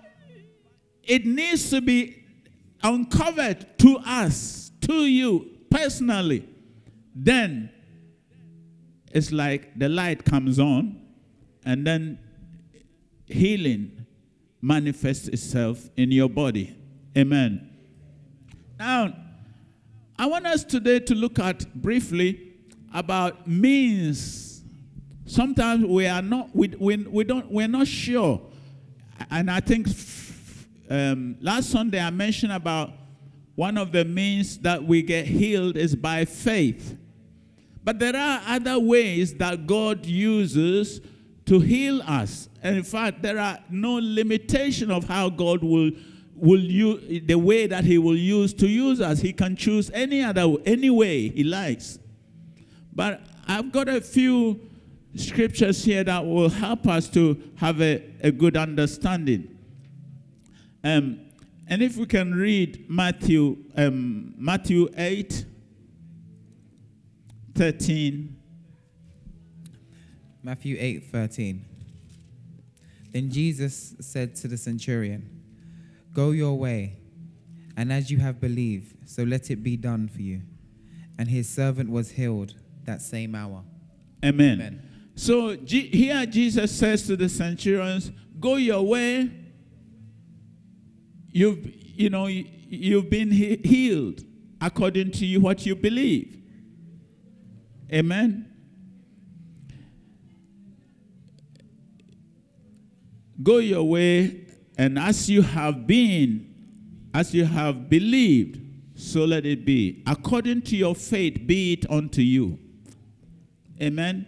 it 1.07 1.25
needs 1.27 1.71
to 1.71 1.81
be 1.81 2.25
uncovered 2.83 3.79
to 3.79 3.99
us, 4.05 4.71
to 4.83 5.07
you 5.07 5.51
personally. 5.71 6.49
Then 7.15 7.71
it's 9.13 9.33
like 9.33 9.79
the 9.79 9.89
light 9.89 10.25
comes 10.25 10.59
on, 10.59 11.01
and 11.65 11.87
then 11.87 12.19
healing 13.27 14.07
manifests 14.61 15.29
itself 15.29 15.89
in 15.97 16.11
your 16.11 16.29
body. 16.29 16.77
Amen. 17.17 17.71
Now, 18.79 19.15
I 20.19 20.27
want 20.27 20.47
us 20.47 20.65
today 20.65 20.99
to 21.01 21.15
look 21.15 21.39
at 21.39 21.73
briefly 21.75 22.53
about 22.93 23.47
means. 23.47 24.63
Sometimes 25.27 25.85
we 25.85 26.07
are 26.07 26.23
not 26.23 26.55
we, 26.55 26.69
we, 26.79 26.97
we 26.97 27.25
don't 27.25 27.51
we're 27.51 27.69
not 27.69 27.87
sure. 27.87 28.41
And 29.31 29.51
I 29.51 29.61
think 29.61 29.89
um, 30.91 31.37
last 31.41 31.71
Sunday 31.71 32.01
I 32.01 32.11
mentioned 32.11 32.53
about 32.53 32.93
one 33.55 33.79
of 33.79 33.91
the 33.91 34.05
means 34.05 34.59
that 34.59 34.85
we 34.85 35.03
get 35.03 35.27
healed 35.27 35.77
is 35.77 35.97
by 35.97 36.25
faith. 36.25 36.97
But 37.83 37.99
there 37.99 38.17
are 38.17 38.43
other 38.47 38.79
ways 38.79 39.35
that 39.35 39.67
God 39.67 40.05
uses 40.05 41.01
to 41.47 41.61
heal 41.61 42.03
us. 42.03 42.49
And 42.63 42.77
in 42.77 42.83
fact, 42.83 43.23
there 43.23 43.39
are 43.39 43.59
no 43.71 43.95
limitation 43.95 44.91
of 44.91 45.05
how 45.05 45.31
God 45.31 45.63
will 45.63 45.91
will 46.35 46.61
use 46.61 47.23
the 47.27 47.35
way 47.35 47.67
that 47.67 47.83
he 47.85 47.97
will 47.97 48.17
use 48.17 48.53
to 48.53 48.69
use 48.69 49.01
us. 49.01 49.21
He 49.21 49.33
can 49.33 49.57
choose 49.57 49.91
any 49.95 50.23
other 50.23 50.55
any 50.67 50.91
way 50.91 51.29
he 51.29 51.45
likes. 51.45 51.99
But 52.93 53.23
I've 53.49 53.73
got 53.73 53.89
a 53.89 54.01
few 54.01 54.61
scriptures 55.15 55.83
here 55.85 56.05
that 56.05 56.27
will 56.27 56.51
help 56.51 56.87
us 56.87 57.09
to 57.11 57.41
have 57.57 57.81
a, 57.81 58.03
a 58.23 58.31
good 58.31 58.57
understanding. 58.57 59.56
Um, 60.87 61.19
and 61.67 61.83
if 61.83 61.97
we 61.97 62.07
can 62.07 62.33
read 62.33 62.89
Matthew, 62.89 63.57
um, 63.77 64.35
Matthew 64.39 64.89
8, 64.97 65.45
13. 67.57 68.37
Matthew 70.45 70.77
8, 70.79 71.11
13. 71.11 71.65
Then 73.11 73.31
Jesus 73.33 73.97
said 73.99 74.37
to 74.37 74.47
the 74.47 74.57
centurion, 74.57 75.43
Go 76.13 76.31
your 76.31 76.57
way, 76.57 76.99
and 77.77 77.93
as 77.93 78.13
you 78.13 78.19
have 78.19 78.41
believed, 78.41 79.09
so 79.09 79.25
let 79.25 79.51
it 79.51 79.65
be 79.65 79.77
done 79.77 80.07
for 80.07 80.23
you. 80.23 80.43
And 81.19 81.29
his 81.29 81.49
servant 81.49 81.91
was 81.91 82.13
healed 82.13 82.55
that 82.85 83.03
same 83.03 83.35
hour. 83.35 83.65
Amen. 84.25 84.61
Amen. 84.61 84.83
So 85.17 85.57
G- 85.57 85.89
here 85.89 86.25
Jesus 86.27 86.71
says 86.71 87.09
to 87.09 87.17
the 87.17 87.29
centurions, 87.29 88.13
Go 88.39 88.55
your 88.55 88.83
way. 88.83 89.46
You've, 91.37 91.71
you 92.01 92.09
know, 92.09 92.29
you, 92.29 92.47
you've 92.71 93.11
been 93.11 93.31
he- 93.31 93.61
healed 93.63 94.25
according 94.59 95.11
to 95.11 95.27
you, 95.27 95.39
what 95.39 95.67
you 95.67 95.77
believe. 95.77 96.35
Amen. 97.93 98.51
Go 103.43 103.59
your 103.59 103.85
way 103.85 104.47
and 104.79 104.99
as 104.99 105.29
you 105.29 105.43
have 105.43 105.87
been, 105.87 106.55
as 107.13 107.35
you 107.35 107.45
have 107.45 107.91
believed, 107.91 108.59
so 108.99 109.27
let 109.27 109.45
it 109.45 109.67
be. 109.67 110.03
According 110.07 110.63
to 110.63 110.77
your 110.77 110.95
faith, 110.95 111.47
be 111.47 111.75
it 111.75 111.91
unto 111.91 112.23
you. 112.23 112.59
Amen. 113.79 114.27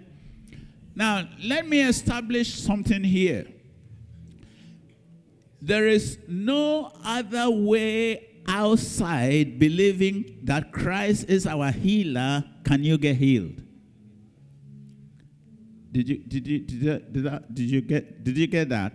Now, 0.94 1.26
let 1.42 1.66
me 1.66 1.80
establish 1.80 2.52
something 2.52 3.02
here. 3.02 3.46
There 5.60 5.88
is 5.88 6.18
no 6.28 6.92
other 7.04 7.50
way 7.50 8.28
outside 8.46 9.58
believing 9.58 10.38
that 10.44 10.72
Christ 10.72 11.28
is 11.28 11.46
our 11.46 11.70
healer 11.70 12.44
can 12.64 12.82
you 12.82 12.96
get 12.96 13.16
healed. 13.16 13.62
Did 15.92 16.08
you 16.08 16.18
did 16.18 16.46
you 16.46 16.58
did, 16.60 16.82
you, 16.82 16.98
did, 16.98 17.24
that, 17.24 17.54
did 17.54 17.70
you 17.70 17.80
get 17.80 18.24
did 18.24 18.36
you 18.36 18.46
get 18.46 18.68
that? 18.68 18.94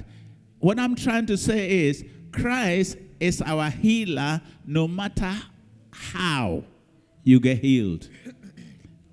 What 0.60 0.80
I'm 0.80 0.96
trying 0.96 1.26
to 1.28 1.38
say 1.38 1.88
is 1.88 2.06
Christ 2.32 2.98
is 3.20 3.42
our 3.42 3.70
healer 3.70 4.42
no 4.66 4.88
matter 4.88 5.34
how 5.92 6.64
you 7.24 7.40
get 7.40 7.60
healed. 7.60 8.10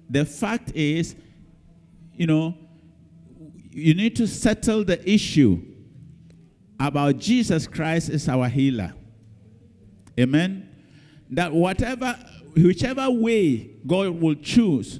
The 0.08 0.24
fact 0.24 0.72
is, 0.74 1.14
you 2.14 2.26
know, 2.26 2.56
you 3.70 3.94
need 3.94 4.16
to 4.16 4.26
settle 4.26 4.84
the 4.84 5.08
issue 5.08 5.62
about 6.80 7.18
Jesus 7.18 7.66
Christ 7.66 8.08
is 8.08 8.26
our 8.28 8.48
healer. 8.48 8.94
Amen. 10.18 10.68
That 11.30 11.52
whatever, 11.52 12.18
whichever 12.56 13.10
way 13.10 13.70
God 13.86 14.20
will 14.20 14.34
choose 14.34 14.98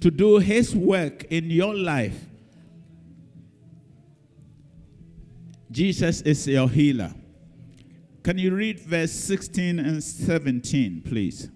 to 0.00 0.10
do 0.10 0.38
his 0.38 0.74
work 0.74 1.24
in 1.30 1.48
your 1.48 1.74
life, 1.74 2.26
Jesus 5.70 6.20
is 6.22 6.46
your 6.48 6.68
healer. 6.68 7.14
Can 8.24 8.36
you 8.36 8.54
read 8.54 8.80
verse 8.80 9.12
16 9.12 9.78
and 9.78 10.02
17, 10.02 11.02
please? 11.06 11.48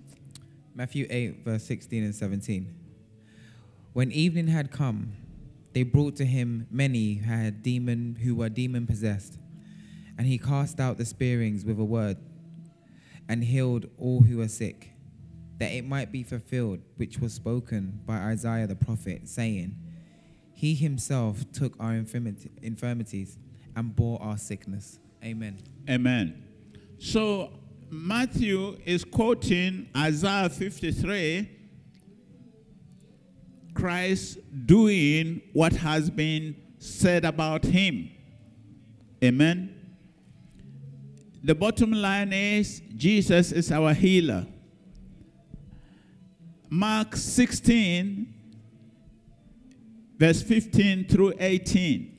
Matthew 0.74 1.06
8, 1.10 1.44
verse 1.44 1.64
16 1.64 2.04
and 2.04 2.14
17. 2.14 2.74
When 3.92 4.12
evening 4.12 4.46
had 4.46 4.70
come, 4.70 5.12
they 5.74 5.82
brought 5.82 6.14
to 6.16 6.24
him 6.24 6.66
many 6.70 7.14
who 7.14 7.30
had 7.30 7.62
demon 7.62 8.16
who 8.22 8.36
were 8.36 8.48
demon 8.48 8.86
possessed, 8.86 9.38
and 10.16 10.26
he 10.26 10.38
cast 10.38 10.78
out 10.78 10.96
the 10.96 11.04
spearings 11.04 11.64
with 11.64 11.78
a 11.78 11.84
word, 11.84 12.16
and 13.28 13.42
healed 13.42 13.86
all 13.98 14.22
who 14.22 14.38
were 14.38 14.48
sick, 14.48 14.92
that 15.58 15.72
it 15.72 15.84
might 15.84 16.12
be 16.12 16.22
fulfilled 16.22 16.78
which 16.96 17.18
was 17.18 17.34
spoken 17.34 18.00
by 18.06 18.16
Isaiah 18.18 18.68
the 18.68 18.76
prophet, 18.76 19.28
saying, 19.28 19.76
He 20.52 20.74
himself 20.74 21.44
took 21.52 21.74
our 21.80 21.94
infirmities 21.94 23.38
and 23.74 23.96
bore 23.96 24.22
our 24.22 24.38
sickness. 24.38 25.00
Amen. 25.24 25.58
Amen. 25.90 26.44
So 26.98 27.50
Matthew 27.90 28.78
is 28.84 29.04
quoting 29.04 29.88
Isaiah 29.96 30.48
53, 30.50 31.50
Christ 33.74 34.38
doing 34.66 35.42
what 35.52 35.72
has 35.72 36.10
been 36.10 36.56
said 36.78 37.24
about 37.24 37.64
him. 37.64 38.10
Amen. 39.22 39.74
The 41.42 41.54
bottom 41.54 41.92
line 41.92 42.32
is 42.32 42.80
Jesus 42.96 43.52
is 43.52 43.70
our 43.70 43.92
healer. 43.92 44.46
Mark 46.70 47.16
16, 47.16 48.32
verse 50.18 50.42
15 50.42 51.06
through 51.06 51.34
18. 51.38 52.18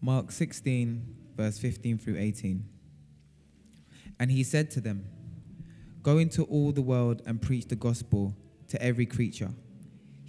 Mark 0.00 0.32
16, 0.32 1.16
verse 1.36 1.58
15 1.58 1.98
through 1.98 2.16
18. 2.18 2.64
And 4.18 4.30
he 4.30 4.42
said 4.42 4.70
to 4.72 4.80
them, 4.80 5.04
Go 6.02 6.18
into 6.18 6.44
all 6.44 6.72
the 6.72 6.82
world 6.82 7.22
and 7.26 7.40
preach 7.40 7.66
the 7.66 7.76
gospel 7.76 8.34
to 8.68 8.82
every 8.82 9.06
creature. 9.06 9.50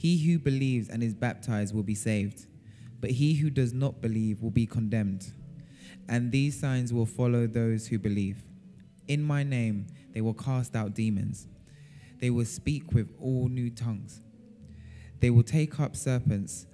He 0.03 0.17
who 0.17 0.37
believes 0.37 0.89
and 0.89 1.01
is 1.01 1.13
baptized 1.13 1.73
will 1.73 1.81
be 1.81 1.95
saved, 1.95 2.45
but 2.99 3.11
he 3.11 3.35
who 3.35 3.49
does 3.49 3.71
not 3.71 4.01
believe 4.01 4.41
will 4.41 4.51
be 4.51 4.65
condemned. 4.65 5.31
And 6.09 6.29
these 6.29 6.59
signs 6.59 6.91
will 6.91 7.05
follow 7.05 7.47
those 7.47 7.87
who 7.87 7.97
believe. 7.97 8.43
In 9.07 9.23
my 9.23 9.43
name 9.43 9.87
they 10.13 10.19
will 10.19 10.33
cast 10.33 10.75
out 10.75 10.93
demons. 10.93 11.47
They 12.19 12.29
will 12.29 12.43
speak 12.43 12.91
with 12.91 13.15
all 13.17 13.47
new 13.47 13.69
tongues. 13.69 14.19
They 15.21 15.29
will 15.29 15.41
take 15.41 15.79
up 15.79 15.95
serpents, 15.95 16.65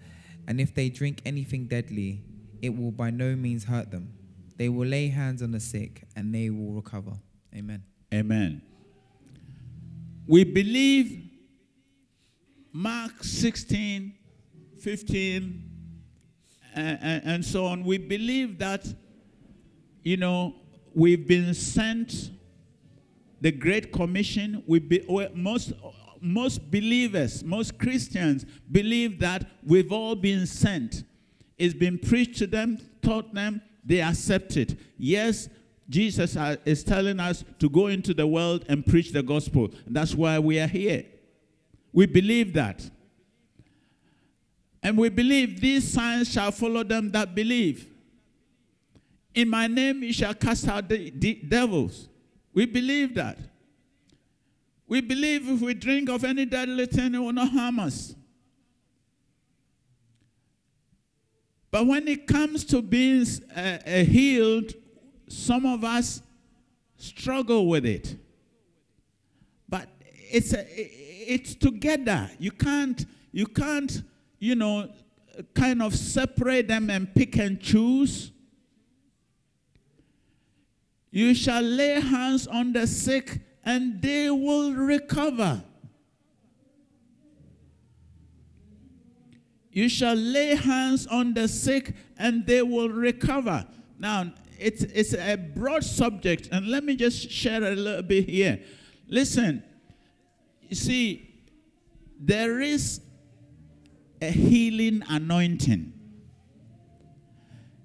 and 0.48 0.60
if 0.60 0.74
they 0.74 0.90
drink 0.90 1.22
anything 1.24 1.68
deadly, 1.68 2.24
it 2.64 2.76
will 2.76 2.90
by 2.90 3.12
no 3.12 3.36
means 3.36 3.66
hurt 3.66 3.92
them. 3.92 4.12
They 4.58 4.70
will 4.70 4.88
lay 4.88 5.10
hands 5.10 5.44
on 5.44 5.52
the 5.52 5.60
sick, 5.60 6.08
and 6.16 6.34
they 6.34 6.50
will 6.50 6.74
recover. 6.74 7.20
Amen. 7.56 7.84
Amen. 8.12 8.64
We 10.26 10.46
believe 10.46 11.29
Mark 12.72 13.24
16, 13.24 14.14
15, 14.80 15.64
and, 16.76 17.22
and, 17.26 17.46
so 17.46 17.66
on. 17.66 17.84
We 17.84 17.98
believe 17.98 18.60
that, 18.60 18.86
you 20.04 20.18
know, 20.18 20.56
we've 20.94 21.28
been 21.28 21.54
sent 21.54 22.32
the 23.42 23.52
Great 23.52 23.92
Commission. 23.92 24.64
We 24.68 24.80
be, 24.80 25.06
most, 25.34 25.74
most 26.22 26.70
believers, 26.70 27.44
most 27.44 27.80
Christians 27.80 28.46
believe 28.72 29.20
that 29.20 29.50
we've 29.66 29.92
all 29.92 30.16
been 30.16 30.46
sent. 30.46 31.04
It's 31.58 31.74
been 31.74 31.98
preached 31.98 32.38
to 32.40 32.48
them, 32.48 32.78
taught 33.02 33.34
them, 33.34 33.62
they 33.84 34.02
accept 34.02 34.58
it. 34.58 34.80
Yes, 34.98 35.50
Jesus 35.90 36.38
uh, 36.38 36.58
is 36.66 36.84
telling 36.84 37.20
us 37.20 37.44
to 37.58 37.68
go 37.68 37.88
into 37.88 38.14
the 38.14 38.28
world 38.28 38.64
and 38.70 38.86
preach 38.86 39.12
the 39.12 39.24
gospel. 39.24 39.72
That's 39.88 40.14
why 40.14 40.38
we 40.38 40.60
are 40.60 40.68
here. 40.68 41.06
We 41.92 42.06
believe 42.06 42.54
that. 42.54 42.90
And 44.82 44.98
we 44.98 45.10
believe 45.10 45.60
these 45.60 45.92
signs 45.92 46.32
shall 46.32 46.52
follow 46.52 46.84
them 46.84 47.12
that 47.12 47.36
believe. 47.36 47.88
In 49.34 49.50
my 49.50 49.68
name 49.68 50.04
you 50.04 50.14
shall 50.14 50.34
cast 50.34 50.68
out 50.68 50.88
the, 50.88 51.10
the 51.12 51.36
devils. 51.36 52.08
We 52.54 52.66
believe 52.66 53.16
that. 53.16 53.38
We 54.88 55.02
believe 55.02 55.48
if 55.48 55.62
we 55.62 55.74
drink 55.74 56.10
of 56.10 56.24
any 56.24 56.46
deadly 56.46 56.86
thing, 56.88 57.14
it 57.14 57.20
will 57.20 57.34
not 57.34 57.50
harm 57.50 57.80
us. 57.80 58.16
But 61.72 61.86
when 61.86 62.08
it 62.08 62.26
comes 62.26 62.66
to 62.66 62.82
being 62.82 63.26
uh, 63.56 63.78
uh, 63.86 63.90
healed, 64.04 64.74
some 65.28 65.66
of 65.68 65.84
us 65.84 66.22
struggle 66.98 67.68
with 67.68 67.86
it. 67.86 68.16
But 69.68 69.88
it's 70.02 70.54
a, 70.54 70.66
it's 71.30 71.56
together. 71.56 72.30
You 72.40 72.52
can't 72.52 73.06
you 73.32 73.46
can't 73.46 74.04
you 74.40 74.56
know 74.56 74.90
kind 75.54 75.82
of 75.82 75.96
separate 75.96 76.68
them 76.68 76.90
and 76.90 77.14
pick 77.14 77.38
and 77.38 77.60
choose. 77.60 78.32
You 81.12 81.34
shall 81.34 81.62
lay 81.62 82.00
hands 82.00 82.48
on 82.48 82.74
the 82.74 82.86
sick 82.86 83.40
and 83.64 84.02
they 84.02 84.30
will 84.30 84.74
recover. 84.74 85.64
You 89.72 89.88
shall 89.88 90.16
lay 90.16 90.56
hands 90.56 91.08
on 91.08 91.34
the 91.34 91.48
sick 91.48 91.94
and 92.18 92.46
they 92.46 92.62
will 92.62 92.90
recover. 92.90 93.66
Now, 93.98 94.34
it's, 94.58 94.84
it's 94.84 95.14
a 95.14 95.36
broad 95.38 95.84
subject, 95.84 96.50
and 96.52 96.68
let 96.68 96.84
me 96.84 96.96
just 96.96 97.32
share 97.32 97.64
a 97.64 97.76
little 97.76 98.02
bit 98.04 98.28
here. 98.28 98.60
Listen, 99.08 99.64
you 100.70 100.76
see, 100.76 101.44
there 102.20 102.60
is 102.60 103.02
a 104.22 104.30
healing 104.30 105.04
anointing. 105.10 105.94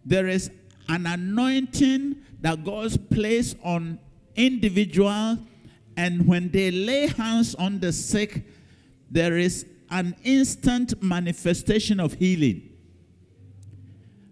There 0.05 0.29
is 0.29 0.51
an 0.89 1.07
anointing 1.07 2.17
that 2.43 2.63
God's 2.63 2.97
placed 2.97 3.57
on 3.65 3.99
individuals, 4.37 5.39
and 5.97 6.27
when 6.27 6.51
they 6.51 6.71
lay 6.71 7.07
hands 7.07 7.55
on 7.55 7.81
the 7.81 7.93
sick, 7.93 8.45
there 9.11 9.39
is 9.39 9.65
an 9.91 10.15
instant 10.23 11.03
manifestation 11.03 12.01
of 12.01 12.15
healing. 12.15 12.71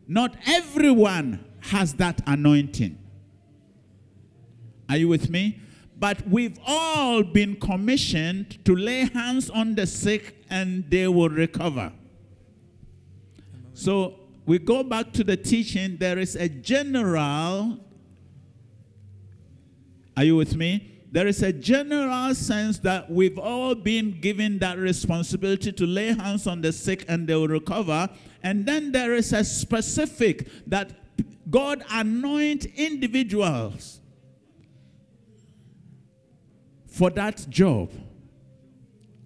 Not 0.07 0.37
everyone 0.47 1.45
has 1.61 1.95
that 1.95 2.21
anointing. 2.27 2.99
Are 4.91 4.97
you 4.97 5.09
with 5.09 5.31
me? 5.31 5.61
But 6.03 6.27
we've 6.29 6.59
all 6.67 7.23
been 7.23 7.55
commissioned 7.55 8.65
to 8.65 8.75
lay 8.75 9.05
hands 9.05 9.49
on 9.49 9.77
the 9.77 9.87
sick 9.87 10.35
and 10.51 10.91
they 10.91 11.07
will 11.07 11.29
recover. 11.29 11.93
So 13.73 14.19
we 14.45 14.59
go 14.59 14.83
back 14.83 15.13
to 15.13 15.23
the 15.23 15.37
teaching. 15.37 15.99
There 15.99 16.19
is 16.19 16.35
a 16.35 16.49
general, 16.49 17.79
are 20.17 20.25
you 20.25 20.35
with 20.35 20.57
me? 20.57 21.05
There 21.13 21.29
is 21.29 21.41
a 21.41 21.53
general 21.53 22.35
sense 22.35 22.81
that 22.81 23.09
we've 23.09 23.39
all 23.39 23.77
been 23.77 24.21
given 24.21 24.59
that 24.59 24.79
responsibility 24.79 25.71
to 25.71 25.87
lay 25.87 26.15
hands 26.15 26.49
on 26.49 26.63
the 26.63 26.73
sick 26.73 27.05
and 27.07 27.29
they 27.29 27.37
will 27.37 27.47
recover. 27.47 28.09
And 28.43 28.67
then 28.67 28.91
there 28.91 29.15
is 29.15 29.33
a 29.33 29.45
specific 29.45 30.49
that 30.67 30.91
God 31.49 31.85
anoint 31.89 32.65
individuals 32.75 34.01
for 36.93 37.11
that 37.11 37.47
job. 37.49 37.91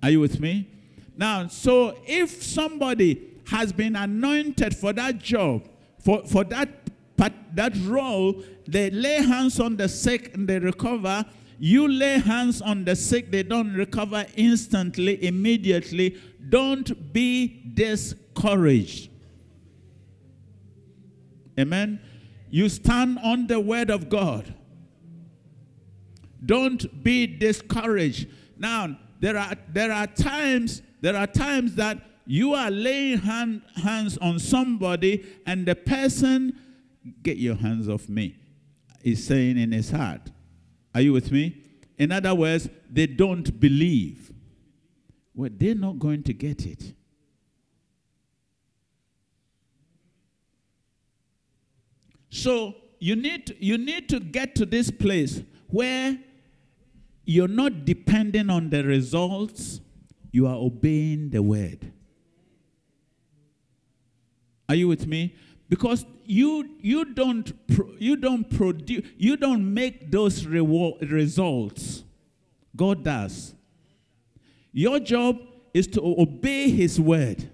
Are 0.02 0.10
you 0.10 0.20
with 0.20 0.40
me? 0.40 0.68
Now, 1.16 1.48
so 1.48 1.98
if 2.06 2.42
somebody 2.42 3.40
has 3.48 3.72
been 3.72 3.96
anointed 3.96 4.76
for 4.76 4.92
that 4.92 5.18
job, 5.18 5.68
for, 5.98 6.24
for 6.24 6.44
that, 6.44 6.68
part, 7.16 7.32
that 7.54 7.76
role, 7.84 8.42
they 8.68 8.90
lay 8.90 9.22
hands 9.22 9.58
on 9.58 9.76
the 9.76 9.88
sick 9.88 10.32
and 10.34 10.46
they 10.46 10.58
recover. 10.58 11.24
You 11.58 11.88
lay 11.88 12.18
hands 12.18 12.62
on 12.62 12.84
the 12.84 12.94
sick, 12.94 13.30
they 13.30 13.42
don't 13.42 13.74
recover 13.74 14.26
instantly, 14.36 15.24
immediately. 15.26 16.20
Don't 16.48 17.12
be 17.12 17.62
discouraged. 17.74 19.10
Amen. 21.58 21.98
You 22.50 22.68
stand 22.68 23.18
on 23.24 23.46
the 23.48 23.58
word 23.58 23.90
of 23.90 24.08
God. 24.08 24.54
Don't 26.44 27.02
be 27.02 27.26
discouraged. 27.26 28.28
Now, 28.58 28.98
there 29.20 29.36
are 29.36 29.54
there 29.72 29.92
are 29.92 30.06
times 30.06 30.82
there 31.00 31.16
are 31.16 31.26
times 31.26 31.74
that 31.76 31.98
you 32.26 32.54
are 32.54 32.70
laying 32.70 33.18
hand, 33.18 33.62
hands 33.76 34.18
on 34.18 34.38
somebody 34.38 35.24
and 35.46 35.66
the 35.66 35.74
person 35.74 36.58
get 37.22 37.36
your 37.36 37.54
hands 37.54 37.88
off 37.88 38.08
me 38.08 38.36
is 39.02 39.24
saying 39.24 39.56
in 39.56 39.70
his 39.70 39.90
heart. 39.90 40.32
Are 40.94 41.00
you 41.00 41.12
with 41.12 41.30
me? 41.30 41.62
In 41.98 42.10
other 42.10 42.34
words, 42.34 42.68
they 42.90 43.06
don't 43.06 43.58
believe. 43.60 44.32
Well, 45.34 45.50
they're 45.52 45.74
not 45.74 45.98
going 45.98 46.24
to 46.24 46.32
get 46.34 46.66
it. 46.66 46.94
So 52.30 52.74
you 52.98 53.16
need 53.16 53.56
you 53.60 53.78
need 53.78 54.08
to 54.08 54.20
get 54.20 54.54
to 54.56 54.66
this 54.66 54.90
place 54.90 55.42
where 55.68 56.18
you're 57.24 57.48
not 57.48 57.84
depending 57.84 58.50
on 58.50 58.70
the 58.70 58.84
results, 58.84 59.80
you 60.30 60.46
are 60.46 60.54
obeying 60.56 61.30
the 61.30 61.42
word. 61.42 61.92
Are 64.68 64.74
you 64.74 64.88
with 64.88 65.06
me? 65.06 65.34
Because 65.68 66.04
you 66.24 66.76
you 66.80 67.04
don't 67.04 67.52
you 67.98 68.16
don't 68.16 68.48
produce 68.50 69.06
you 69.16 69.36
don't 69.36 69.72
make 69.72 70.10
those 70.10 70.44
reward 70.44 71.10
results. 71.10 72.04
God 72.74 73.04
does. 73.04 73.54
Your 74.72 75.00
job 75.00 75.38
is 75.72 75.86
to 75.88 76.02
obey 76.02 76.70
his 76.70 77.00
word. 77.00 77.48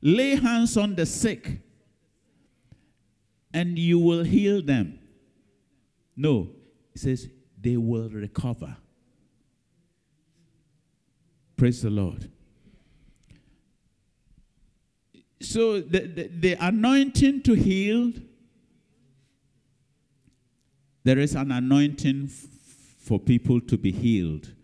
Lay 0.00 0.36
hands 0.36 0.76
on 0.76 0.94
the 0.94 1.06
sick 1.06 1.60
and 3.52 3.78
you 3.78 3.98
will 3.98 4.24
heal 4.24 4.62
them. 4.62 4.98
No, 6.16 6.48
it 6.96 7.00
says 7.00 7.28
they 7.60 7.76
will 7.76 8.08
recover. 8.08 8.74
Praise 11.54 11.82
the 11.82 11.90
Lord. 11.90 12.30
So 15.42 15.82
the, 15.82 16.06
the, 16.06 16.28
the 16.28 16.52
anointing 16.58 17.42
to 17.42 17.52
heal, 17.52 18.14
there 21.04 21.18
is 21.18 21.34
an 21.34 21.52
anointing 21.52 22.30
f- 22.30 22.48
for 22.98 23.20
people 23.20 23.60
to 23.60 23.76
be 23.76 23.92
healed. 23.92 24.54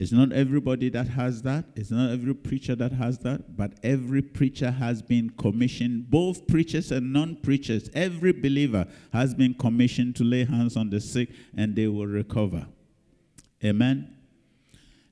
It's 0.00 0.12
not 0.12 0.32
everybody 0.32 0.88
that 0.88 1.08
has 1.08 1.42
that. 1.42 1.66
It's 1.76 1.90
not 1.90 2.10
every 2.10 2.34
preacher 2.34 2.74
that 2.74 2.90
has 2.92 3.18
that. 3.18 3.54
But 3.54 3.74
every 3.82 4.22
preacher 4.22 4.70
has 4.70 5.02
been 5.02 5.28
commissioned, 5.28 6.10
both 6.10 6.46
preachers 6.46 6.90
and 6.90 7.12
non 7.12 7.36
preachers. 7.36 7.90
Every 7.92 8.32
believer 8.32 8.86
has 9.12 9.34
been 9.34 9.52
commissioned 9.52 10.16
to 10.16 10.24
lay 10.24 10.46
hands 10.46 10.74
on 10.74 10.88
the 10.88 11.02
sick 11.02 11.28
and 11.54 11.76
they 11.76 11.86
will 11.86 12.06
recover. 12.06 12.66
Amen. 13.62 14.16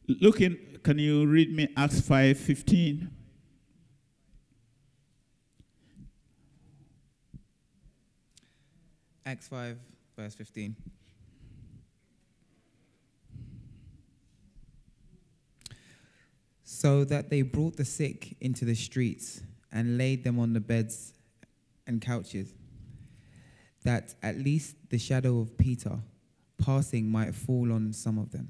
Looking, 0.09 0.57
can 0.83 0.99
you 0.99 1.27
read 1.27 1.55
me 1.55 1.69
Acts 1.77 2.01
5 2.01 2.39
15? 2.39 3.11
Acts 9.27 9.49
5, 9.49 9.77
verse 10.17 10.35
15. 10.35 10.75
So 16.81 17.03
that 17.07 17.29
they 17.29 17.43
brought 17.43 17.77
the 17.77 17.85
sick 17.85 18.37
into 18.41 18.65
the 18.65 18.77
streets 18.77 19.41
and 19.73 19.99
laid 19.99 20.23
them 20.23 20.39
on 20.39 20.53
the 20.53 20.61
beds 20.61 21.13
and 21.89 22.01
couches, 22.01 22.55
that 23.83 24.15
at 24.23 24.39
least 24.39 24.77
the 24.89 24.97
shadow 24.97 25.41
of 25.41 25.59
Peter 25.59 25.99
passing 26.57 27.11
might 27.11 27.35
fall 27.35 27.73
on 27.73 27.93
some 27.93 28.17
of 28.17 28.31
them. 28.31 28.47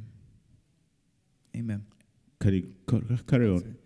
Amen. 1.57 1.87
Carry, 2.38 2.67
carry 3.27 3.49
on. 3.49 3.77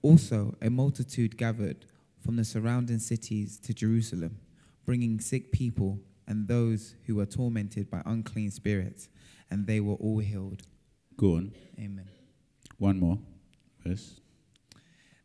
Also, 0.00 0.56
a 0.62 0.70
multitude 0.70 1.36
gathered 1.36 1.84
from 2.18 2.36
the 2.36 2.46
surrounding 2.46 2.98
cities 2.98 3.58
to 3.58 3.74
Jerusalem, 3.74 4.38
bringing 4.86 5.20
sick 5.20 5.52
people 5.52 6.00
and 6.26 6.48
those 6.48 6.94
who 7.04 7.16
were 7.16 7.26
tormented 7.26 7.90
by 7.90 8.00
unclean 8.06 8.52
spirits, 8.52 9.10
and 9.50 9.66
they 9.66 9.80
were 9.80 9.96
all 9.96 10.20
healed. 10.20 10.62
Go 11.18 11.34
on. 11.34 11.52
Amen. 11.78 12.08
One 12.78 12.98
more. 12.98 13.18
Yes. 13.84 14.20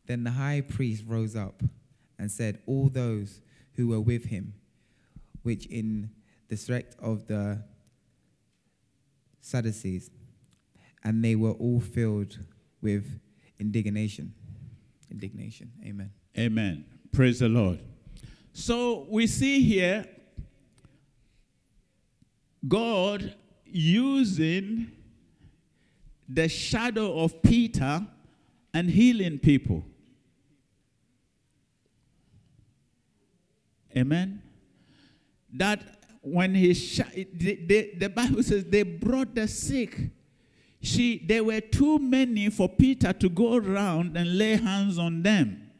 Then 0.06 0.24
the 0.24 0.32
high 0.32 0.62
priest 0.62 1.04
rose 1.06 1.36
up 1.36 1.62
and 2.18 2.32
said, 2.32 2.60
All 2.66 2.90
those 2.90 3.42
who 3.74 3.90
were 3.90 4.00
with 4.00 4.26
him, 4.26 4.54
which 5.44 5.66
in 5.68 6.10
the 6.48 6.58
sect 6.58 6.96
of 7.00 7.28
the 7.28 7.64
Sadducees, 9.42 10.10
and 11.04 11.24
they 11.24 11.36
were 11.36 11.52
all 11.52 11.80
filled 11.80 12.38
with 12.82 13.20
indignation. 13.60 14.34
Indignation. 15.12 15.72
Amen. 15.86 16.12
Amen. 16.38 16.86
Praise 17.12 17.40
the 17.40 17.50
Lord. 17.50 17.80
So 18.54 19.06
we 19.10 19.28
see 19.28 19.62
here 19.62 20.06
God 22.68 23.36
using 23.66 24.92
the 26.28 26.50
shadow 26.50 27.20
of 27.20 27.42
Peter 27.42 28.06
and 28.78 28.92
healing 28.92 29.40
people. 29.40 29.84
Amen. 33.98 34.44
That 35.52 35.82
when 36.22 36.54
he 36.54 36.76
sh- 36.76 37.02
the, 37.34 37.56
the, 37.66 37.92
the 37.98 38.10
Bible 38.10 38.44
says 38.44 38.66
they 38.66 38.84
brought 38.84 39.34
the 39.34 39.48
sick. 39.48 40.12
See, 40.84 41.18
there 41.26 41.44
were 41.44 41.60
too 41.60 41.98
many 41.98 42.52
for 42.52 42.70
Peter 42.70 43.14
to 43.14 43.30
go 43.30 43.56
around 43.56 44.16
and 44.16 44.38
lay 44.38 44.58
hands 44.58 45.00
on 45.00 45.24
them. 45.24 45.72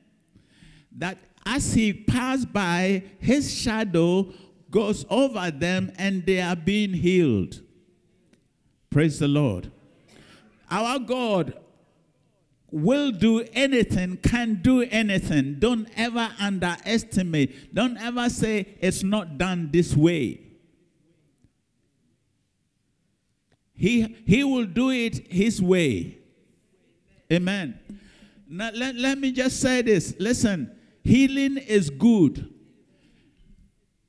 That 0.92 1.20
as 1.46 1.76
he 1.76 1.94
passed 1.94 2.52
by, 2.52 3.04
his 3.20 3.54
shadow 3.54 4.34
goes 4.72 5.06
over 5.08 5.52
them 5.52 5.92
and 6.00 6.26
they 6.26 6.42
are 6.42 6.56
being 6.56 6.94
healed. 6.94 7.62
Praise 8.90 9.20
the 9.20 9.28
Lord. 9.28 9.72
Our 10.72 10.98
God 10.98 11.54
will 12.70 13.12
do 13.12 13.46
anything, 13.54 14.18
can 14.18 14.62
do 14.62 14.82
anything. 14.82 15.56
Don't 15.60 15.88
ever 15.96 16.30
underestimate. 16.40 17.74
Don't 17.74 17.98
ever 17.98 18.30
say 18.30 18.76
it's 18.82 19.04
not 19.04 19.38
done 19.38 19.70
this 19.72 19.96
way. 19.96 20.42
He, 23.74 24.18
he 24.26 24.44
will 24.44 24.66
do 24.66 24.90
it 24.90 25.32
his 25.32 25.62
way. 25.62 26.18
Amen. 27.32 27.80
Now, 28.50 28.72
let, 28.74 28.96
let 28.96 29.18
me 29.18 29.32
just 29.32 29.60
say 29.60 29.82
this. 29.82 30.16
Listen, 30.20 30.76
healing 31.04 31.58
is 31.58 31.90
good. 31.90 32.54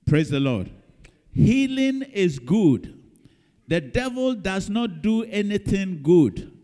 Praise 0.06 0.30
the 0.30 0.40
Lord. 0.40 0.70
Healing 1.32 2.02
is 2.02 2.38
good. 2.38 2.94
The 3.66 3.80
devil 3.80 4.34
does 4.34 4.70
not 4.70 5.02
do 5.02 5.24
anything 5.24 6.02
good. 6.02 6.57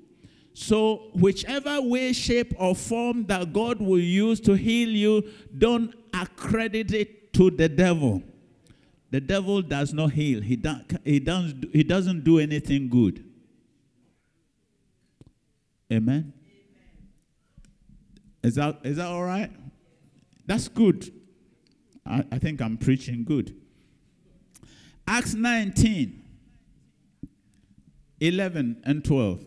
So, 0.56 1.10
whichever 1.14 1.82
way, 1.82 2.12
shape, 2.12 2.54
or 2.56 2.76
form 2.76 3.26
that 3.26 3.52
God 3.52 3.80
will 3.80 3.98
use 3.98 4.38
to 4.42 4.54
heal 4.54 4.88
you, 4.88 5.28
don't 5.58 5.92
accredit 6.14 6.92
it 6.92 7.32
to 7.34 7.50
the 7.50 7.68
devil. 7.68 8.22
The 9.10 9.20
devil 9.20 9.62
does 9.62 9.92
not 9.92 10.12
heal, 10.12 10.40
he, 10.40 10.54
do, 10.54 10.76
he, 11.04 11.18
does, 11.18 11.54
he 11.72 11.82
doesn't 11.82 12.22
do 12.22 12.38
anything 12.38 12.88
good. 12.88 13.24
Amen? 15.92 16.32
Is 18.44 18.54
that, 18.54 18.78
is 18.84 18.96
that 18.96 19.06
all 19.06 19.24
right? 19.24 19.50
That's 20.46 20.68
good. 20.68 21.12
I, 22.06 22.24
I 22.30 22.38
think 22.38 22.62
I'm 22.62 22.76
preaching 22.76 23.24
good. 23.24 23.56
Acts 25.06 25.34
19, 25.34 26.22
11 28.20 28.82
and 28.84 29.04
12. 29.04 29.44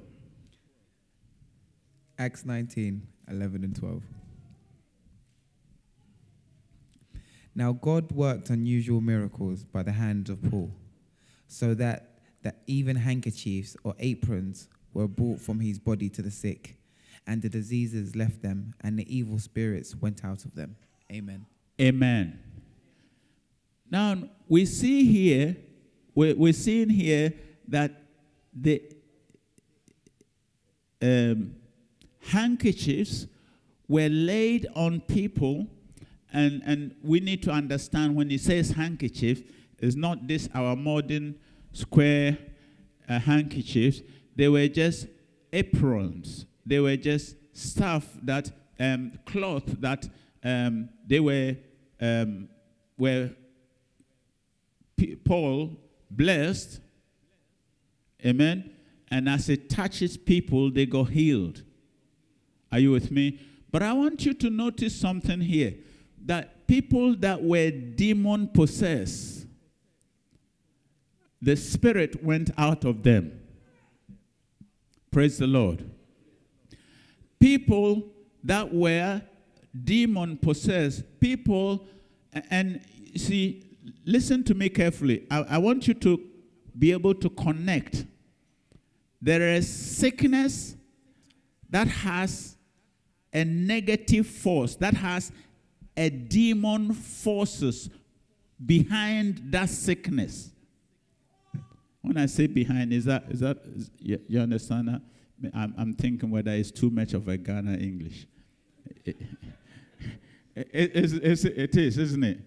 Acts 2.19 2.45
19, 2.45 3.05
11 3.29 3.63
and 3.63 3.75
12. 3.75 4.01
Now 7.53 7.73
God 7.73 8.11
worked 8.11 8.49
unusual 8.49 9.01
miracles 9.01 9.63
by 9.63 9.83
the 9.83 9.91
hand 9.91 10.29
of 10.29 10.41
Paul, 10.49 10.71
so 11.47 11.73
that, 11.75 12.19
that 12.43 12.61
even 12.67 12.95
handkerchiefs 12.95 13.75
or 13.83 13.95
aprons 13.99 14.67
were 14.93 15.07
brought 15.07 15.39
from 15.39 15.59
his 15.59 15.79
body 15.79 16.09
to 16.09 16.21
the 16.21 16.31
sick, 16.31 16.77
and 17.25 17.41
the 17.41 17.49
diseases 17.49 18.15
left 18.15 18.41
them, 18.41 18.73
and 18.81 18.97
the 18.97 19.15
evil 19.15 19.39
spirits 19.39 19.95
went 19.95 20.23
out 20.23 20.45
of 20.45 20.55
them. 20.55 20.75
Amen. 21.11 21.45
Amen. 21.79 22.39
Now 23.89 24.23
we 24.47 24.65
see 24.65 25.05
here, 25.05 25.55
we're, 26.15 26.35
we're 26.35 26.53
seeing 26.53 26.89
here 26.89 27.33
that 27.67 27.91
the 28.53 28.81
um, 31.01 31.55
handkerchiefs 32.19 33.27
were 33.87 34.09
laid 34.09 34.67
on 34.75 35.01
people, 35.01 35.67
and, 36.33 36.61
and 36.65 36.95
we 37.03 37.19
need 37.19 37.41
to 37.43 37.51
understand 37.51 38.15
when 38.15 38.29
he 38.29 38.37
says 38.37 38.71
handkerchief, 38.71 39.43
it's 39.79 39.95
not 39.95 40.27
this 40.27 40.49
our 40.53 40.75
modern 40.75 41.35
square 41.71 42.37
uh, 43.07 43.19
handkerchiefs. 43.19 44.01
They 44.35 44.49
were 44.49 44.67
just 44.67 45.07
aprons. 45.53 46.45
They 46.65 46.79
were 46.79 46.97
just 46.97 47.35
stuff 47.53 48.05
that 48.23 48.51
um, 48.79 49.13
cloth 49.25 49.63
that 49.79 50.07
um, 50.43 50.89
they 51.05 51.19
were 51.19 51.55
um, 51.99 52.49
were 52.97 53.31
P- 54.95 55.15
Paul 55.15 55.77
blessed. 56.09 56.81
Amen. 58.25 58.71
And 59.09 59.29
as 59.29 59.47
it 59.49 59.69
touches 59.69 60.17
people, 60.17 60.71
they 60.71 60.85
got 60.85 61.09
healed. 61.09 61.63
Are 62.71 62.79
you 62.79 62.91
with 62.91 63.11
me? 63.11 63.39
But 63.71 63.83
I 63.83 63.93
want 63.93 64.25
you 64.25 64.33
to 64.33 64.49
notice 64.49 64.95
something 64.95 65.41
here 65.41 65.75
that 66.25 66.67
people 66.67 67.15
that 67.17 67.41
were 67.41 67.71
demon 67.71 68.49
possessed, 68.49 69.45
the 71.41 71.55
spirit 71.55 72.23
went 72.23 72.51
out 72.57 72.83
of 72.83 73.03
them. 73.03 73.39
Praise 75.11 75.37
the 75.37 75.47
Lord. 75.47 75.89
People 77.39 78.03
that 78.43 78.73
were 78.73 79.21
demon 79.83 80.37
possessed, 80.37 81.03
people, 81.19 81.87
and 82.49 82.81
see, 83.15 83.63
listen 84.05 84.43
to 84.43 84.53
me 84.53 84.69
carefully. 84.69 85.25
I, 85.29 85.41
I 85.41 85.57
want 85.59 85.87
you 85.87 85.93
to 85.95 86.21
be 86.77 86.91
able 86.91 87.13
to 87.15 87.29
connect. 87.29 88.05
There 89.21 89.41
is 89.53 89.67
sickness 89.67 90.75
that 91.69 91.87
has 91.87 92.56
a 93.33 93.43
negative 93.43 94.27
force, 94.27 94.75
that 94.75 94.93
has 94.95 95.31
a 95.95 96.09
demon 96.09 96.93
forces 96.93 97.89
behind 98.63 99.41
that 99.51 99.69
sickness. 99.69 100.51
When 102.01 102.17
I 102.17 102.25
say 102.27 102.47
behind, 102.47 102.93
is 102.93 103.05
that, 103.05 103.25
is 103.29 103.41
that 103.41 103.57
is, 103.75 103.91
you, 103.99 104.19
you 104.27 104.39
understand 104.39 104.87
that? 104.87 105.01
I'm, 105.53 105.73
I'm 105.77 105.93
thinking 105.93 106.31
whether 106.31 106.51
it's 106.51 106.71
too 106.71 106.89
much 106.89 107.13
of 107.13 107.27
a 107.27 107.37
Ghana 107.37 107.73
English. 107.77 108.25
It, 110.59 110.95
it, 110.95 111.23
it, 111.23 111.45
it 111.45 111.75
is, 111.77 111.99
isn't 111.99 112.23
it? 112.23 112.39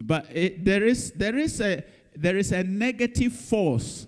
But 0.00 0.26
it, 0.34 0.64
there, 0.64 0.84
is, 0.84 1.12
there, 1.12 1.36
is 1.36 1.60
a, 1.60 1.84
there 2.16 2.38
is 2.38 2.50
a 2.50 2.62
negative 2.62 3.34
force. 3.34 4.06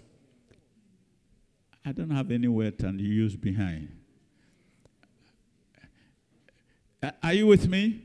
I 1.85 1.93
don't 1.93 2.09
have 2.09 2.31
any 2.31 2.49
word 2.49 2.79
to 2.79 2.91
use 2.93 3.37
behind. 3.37 3.91
Uh, 5.77 5.87
Are 7.23 7.33
you 7.33 7.47
with 7.47 7.69
me? 7.69 8.03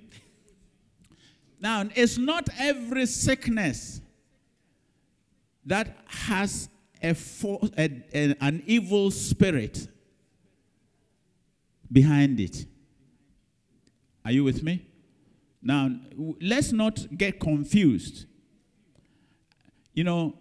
Now, 1.60 1.84
it's 1.96 2.18
not 2.18 2.48
every 2.58 3.06
sickness 3.06 4.02
that 5.66 5.98
has 6.06 6.70
a, 7.02 7.14
fo- 7.14 7.70
a- 7.78 8.04
a- 8.14 8.36
an 8.40 8.64
evil 8.66 9.12
spirit 9.12 9.88
behind 11.92 12.40
it. 12.40 12.66
Are 14.24 14.32
you 14.32 14.44
with 14.44 14.64
me? 14.64 14.86
Now, 15.62 15.90
let's 16.42 16.72
not 16.72 17.06
get 17.18 17.40
confused. 17.40 18.26
You 19.94 20.04
know, 20.04 20.36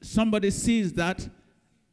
somebody 0.00 0.50
sees 0.50 0.92
that, 0.94 1.28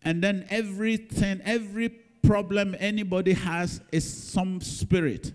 and 0.03 0.23
then 0.23 0.45
everything, 0.49 1.41
every 1.43 1.89
problem 2.21 2.75
anybody 2.79 3.33
has 3.33 3.81
is 3.91 4.11
some 4.31 4.61
spirit. 4.61 5.33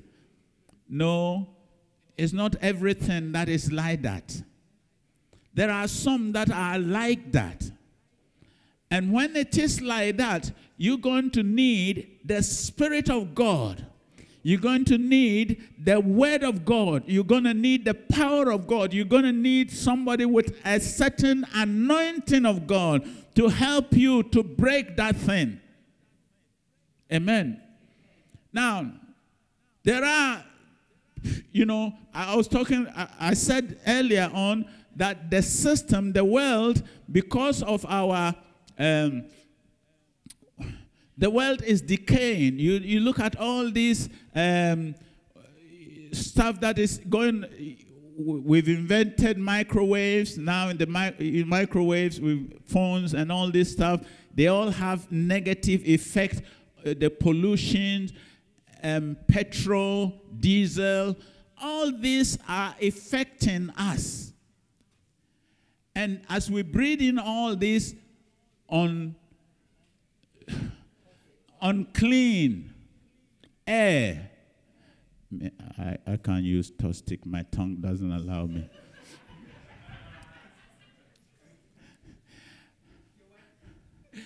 No, 0.89 1.49
it's 2.17 2.33
not 2.33 2.57
everything 2.63 3.33
that 3.33 3.49
is 3.49 3.73
like 3.73 4.03
that. 4.03 4.43
There 5.55 5.71
are 5.71 5.89
some 5.89 6.33
that 6.33 6.51
are 6.51 6.79
like 6.79 7.33
that. 7.33 7.71
And 8.91 9.13
when 9.13 9.35
it 9.37 9.59
is 9.59 9.81
like 9.81 10.17
that, 10.19 10.53
you're 10.77 10.99
going 10.99 11.31
to 11.33 11.43
need 11.43 12.21
the 12.25 12.43
Spirit 12.43 13.11
of 13.11 13.35
God. 13.35 13.87
You're 14.43 14.61
going 14.61 14.85
to 14.85 14.97
need 14.97 15.71
the 15.77 15.99
Word 15.99 16.45
of 16.45 16.65
God. 16.65 17.03
You're 17.07 17.25
going 17.25 17.45
to 17.45 17.55
need 17.55 17.85
the 17.85 17.95
power 17.95 18.53
of 18.53 18.69
God. 18.69 18.93
You're 18.93 19.05
going 19.05 19.25
to 19.25 19.33
need 19.33 19.73
somebody 19.73 20.25
with 20.25 20.57
a 20.65 20.79
certain 20.79 21.45
anointing 21.53 22.47
of 22.47 22.67
God 22.69 23.09
to 23.35 23.49
help 23.49 23.93
you 23.93 24.23
to 24.23 24.45
break 24.45 24.97
that 24.99 25.17
thing. 25.17 25.61
Amen. 27.13 27.61
Now, 28.53 28.93
there 29.83 30.05
are, 30.05 30.45
you 31.53 31.67
know, 31.67 31.93
I 32.13 32.35
was 32.37 32.49
talking, 32.49 32.87
I, 33.19 33.35
said 33.35 33.79
earlier 33.87 34.31
on 34.33 34.67
that 34.97 35.31
the 35.31 35.43
system, 35.43 36.13
the 36.13 36.25
world, 36.25 36.83
because 37.11 37.63
of 37.63 37.85
our, 37.87 38.35
um, 38.79 39.25
the 41.19 41.31
world 41.31 41.63
is 41.63 41.81
decaying. 41.81 42.59
You, 42.59 42.75
you 42.75 43.01
look 43.01 43.19
at 43.19 43.37
all 43.37 43.71
these 43.71 44.09
um, 44.35 44.95
stuff 46.13 46.61
that 46.61 46.79
is 46.79 46.99
going, 47.09 47.45
we've 48.19 48.69
invented 48.69 49.39
microwaves. 49.39 50.39
Now, 50.39 50.69
in 50.69 50.77
the 50.77 50.87
mi- 50.87 51.41
in 51.41 51.49
microwaves, 51.49 52.21
with 52.21 52.67
phones 52.67 53.15
and 53.15 53.31
all 53.31 53.51
this 53.51 53.73
stuff, 53.73 54.03
they 54.35 54.49
all 54.49 54.71
have 54.71 55.11
negative 55.11 55.83
effect. 55.85 56.43
Uh, 56.85 56.95
the 56.99 57.09
pollution, 57.09 58.11
um, 58.83 59.17
petrol, 59.29 60.21
diesel, 60.39 61.17
all 61.61 61.93
these 61.93 62.39
are 62.49 62.75
affecting 62.81 63.71
us. 63.71 64.33
And 65.95 66.21
as 66.29 66.51
we 66.51 66.63
breathe 66.63 67.01
in 67.01 67.19
all 67.19 67.57
this 67.57 67.95
on 68.69 69.15
unclean 71.61 72.75
air, 73.67 74.31
I, 75.79 75.97
I 76.07 76.17
can't 76.17 76.45
use 76.45 76.71
to 76.79 76.93
stick. 76.93 77.25
My 77.25 77.43
tongue 77.51 77.77
doesn't 77.81 78.13
allow 78.13 78.47
me. 78.47 78.69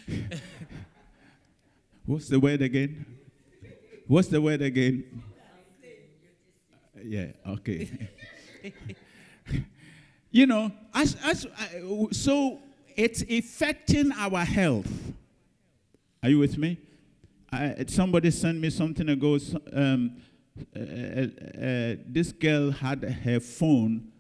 What's 2.05 2.29
the 2.29 2.41
word 2.41 2.63
again? 2.63 3.07
What's 4.11 4.27
the 4.27 4.41
word 4.41 4.61
again? 4.61 5.05
Yeah, 7.01 7.27
okay. 7.47 8.09
you 10.33 10.47
know, 10.47 10.73
as, 10.93 11.17
as, 11.23 11.47
uh, 11.47 12.07
so 12.11 12.59
it's 12.97 13.23
affecting 13.23 14.11
our 14.11 14.45
health. 14.45 14.91
Are 16.25 16.29
you 16.29 16.41
with 16.41 16.59
me? 16.59 16.79
I, 17.53 17.85
somebody 17.87 18.33
sent 18.33 18.59
me 18.59 18.71
something 18.71 19.09
ago. 19.09 19.39
Um, 19.73 20.17
uh, 20.75 20.81
uh, 20.81 20.83
uh, 20.83 21.95
this 22.05 22.33
girl 22.33 22.73
had 22.73 23.05
her 23.05 23.39
phone 23.39 24.11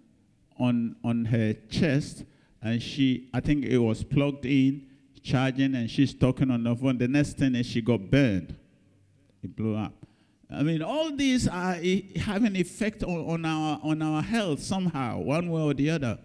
on 0.56 0.94
on 1.02 1.24
her 1.24 1.54
chest, 1.68 2.22
and 2.62 2.80
she, 2.80 3.28
I 3.34 3.40
think 3.40 3.64
it 3.64 3.78
was 3.78 4.04
plugged 4.04 4.46
in, 4.46 4.86
charging, 5.20 5.74
and 5.74 5.90
she's 5.90 6.14
talking 6.14 6.48
on 6.52 6.62
the 6.62 6.76
phone. 6.76 6.96
The 6.96 7.08
next 7.08 7.38
thing 7.38 7.56
is 7.56 7.66
she 7.66 7.80
got 7.80 8.08
burned. 8.08 8.54
It 9.42 9.56
blew 9.56 9.76
up. 9.76 9.94
I 10.50 10.62
mean, 10.62 10.82
all 10.82 11.14
these 11.14 11.46
are 11.48 11.74
i- 11.74 12.04
have 12.16 12.44
an 12.44 12.56
effect 12.56 13.02
on, 13.04 13.18
on 13.26 13.44
our 13.44 13.78
on 13.82 14.02
our 14.02 14.20
health 14.22 14.60
somehow, 14.62 15.18
one 15.20 15.48
way 15.50 15.62
or 15.62 15.74
the 15.74 15.90
other. 15.90 16.18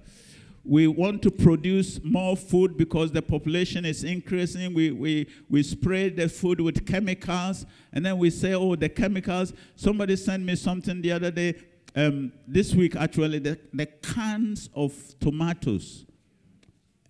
We 0.68 0.88
want 0.88 1.22
to 1.22 1.30
produce 1.30 2.04
more 2.04 2.36
food 2.36 2.76
because 2.76 3.12
the 3.12 3.22
population 3.22 3.86
is 3.86 4.04
increasing. 4.04 4.74
We, 4.74 4.90
we, 4.90 5.28
we 5.48 5.62
spray 5.62 6.10
the 6.10 6.28
food 6.28 6.60
with 6.60 6.88
chemicals, 6.88 7.68
and 7.94 8.04
then 8.04 8.18
we 8.18 8.32
say, 8.32 8.56
oh, 8.56 8.76
the 8.76 8.90
chemicals. 8.90 9.54
Somebody 9.76 10.16
sent 10.16 10.44
me 10.44 10.56
something 10.56 11.04
the 11.04 11.12
other 11.12 11.30
day, 11.30 11.54
um, 11.96 12.32
this 12.48 12.74
week 12.74 12.96
actually, 12.96 13.38
the, 13.40 13.60
the 13.74 13.86
cans 13.86 14.72
of 14.74 14.92
tomatoes 15.20 16.04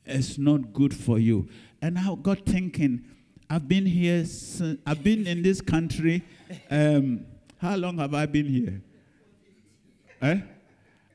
is 0.05 0.37
not 0.37 0.73
good 0.73 0.93
for 0.93 1.17
you. 1.17 1.47
And 1.81 1.97
I 1.97 2.13
got 2.21 2.45
thinking, 2.45 3.05
I've 3.49 3.67
been 3.67 3.86
here, 3.86 4.25
sin- 4.25 4.79
I've 4.86 5.03
been 5.03 5.27
in 5.27 5.43
this 5.43 5.62
country. 5.62 6.23
Um, 6.69 7.25
how 7.58 7.75
long 7.75 7.97
have 7.99 8.13
I 8.13 8.25
been 8.25 8.47
here? 8.47 8.81
Eh? 10.21 10.39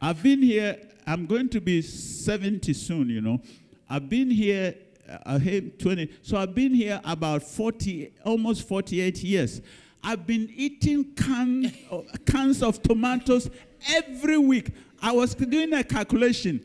I've 0.01 0.23
been 0.23 0.43
here, 0.43 0.79
I'm 1.07 1.27
going 1.27 1.49
to 1.51 1.61
be 1.61 1.83
70 1.83 2.73
soon, 2.73 3.09
you 3.11 3.21
know. 3.21 3.41
I've 3.89 4.09
been 4.09 4.31
here, 4.31 4.75
uh, 5.09 5.19
I 5.27 5.39
hate 5.39 5.79
20, 5.81 6.09
so 6.23 6.37
I've 6.37 6.55
been 6.55 6.73
here 6.73 7.01
about 7.05 7.43
40, 7.43 8.13
almost 8.25 8.69
48 8.69 9.23
years. 9.25 9.61
I've 10.03 10.27
been 10.27 10.49
eating 10.55 11.13
can, 11.15 11.73
uh, 11.91 12.03
cans 12.27 12.63
of 12.63 12.81
tomatoes 12.83 13.51
every 13.93 14.39
week. 14.39 14.71
I 15.03 15.13
was 15.13 15.35
doing 15.35 15.73
a 15.73 15.83
calculation. 15.83 16.65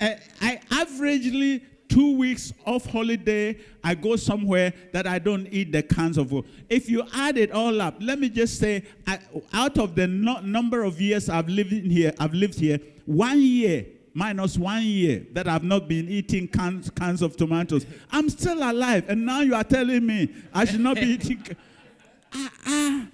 I, 0.00 0.18
I 0.40 0.60
averagely 0.70 1.62
two 1.88 2.16
weeks 2.16 2.52
off 2.64 2.86
holiday, 2.86 3.58
I 3.82 3.94
go 3.94 4.16
somewhere 4.16 4.72
that 4.92 5.06
I 5.06 5.18
don't 5.18 5.46
eat 5.50 5.72
the 5.72 5.82
cans 5.82 6.18
of 6.18 6.30
food. 6.30 6.44
If 6.68 6.88
you 6.88 7.04
add 7.14 7.38
it 7.38 7.52
all 7.52 7.80
up, 7.80 7.96
let 8.00 8.18
me 8.18 8.28
just 8.28 8.58
say, 8.58 8.84
I, 9.06 9.18
out 9.52 9.78
of 9.78 9.94
the 9.94 10.06
no, 10.06 10.40
number 10.40 10.82
of 10.82 11.00
years 11.00 11.28
I've 11.28 11.48
lived 11.48 11.72
in 11.72 11.90
here, 11.90 12.12
I've 12.18 12.34
lived 12.34 12.58
here, 12.58 12.78
one 13.04 13.40
year 13.40 13.86
minus 14.16 14.56
one 14.56 14.82
year 14.82 15.26
that 15.32 15.46
I've 15.46 15.62
not 15.62 15.88
been 15.88 16.08
eating 16.08 16.48
cans, 16.48 16.88
cans 16.88 17.20
of 17.20 17.36
tomatoes. 17.36 17.84
I'm 18.10 18.30
still 18.30 18.58
alive, 18.58 19.04
and 19.08 19.26
now 19.26 19.42
you 19.42 19.54
are 19.54 19.62
telling 19.62 20.06
me 20.06 20.34
I 20.54 20.64
should 20.64 20.80
not 20.80 20.96
be 20.96 21.02
eating. 21.02 21.42
Ah, 22.38 22.52
ah. 22.66 23.06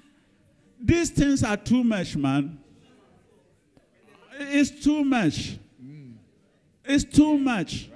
These 0.81 1.11
things 1.11 1.45
are 1.45 1.57
too 1.57 1.85
much, 1.85 2.17
man. 2.17 2.59
It's 4.39 4.71
too 4.83 5.05
much. 5.05 5.59
It's 6.85 7.05
too 7.05 7.39
much. 7.39 7.89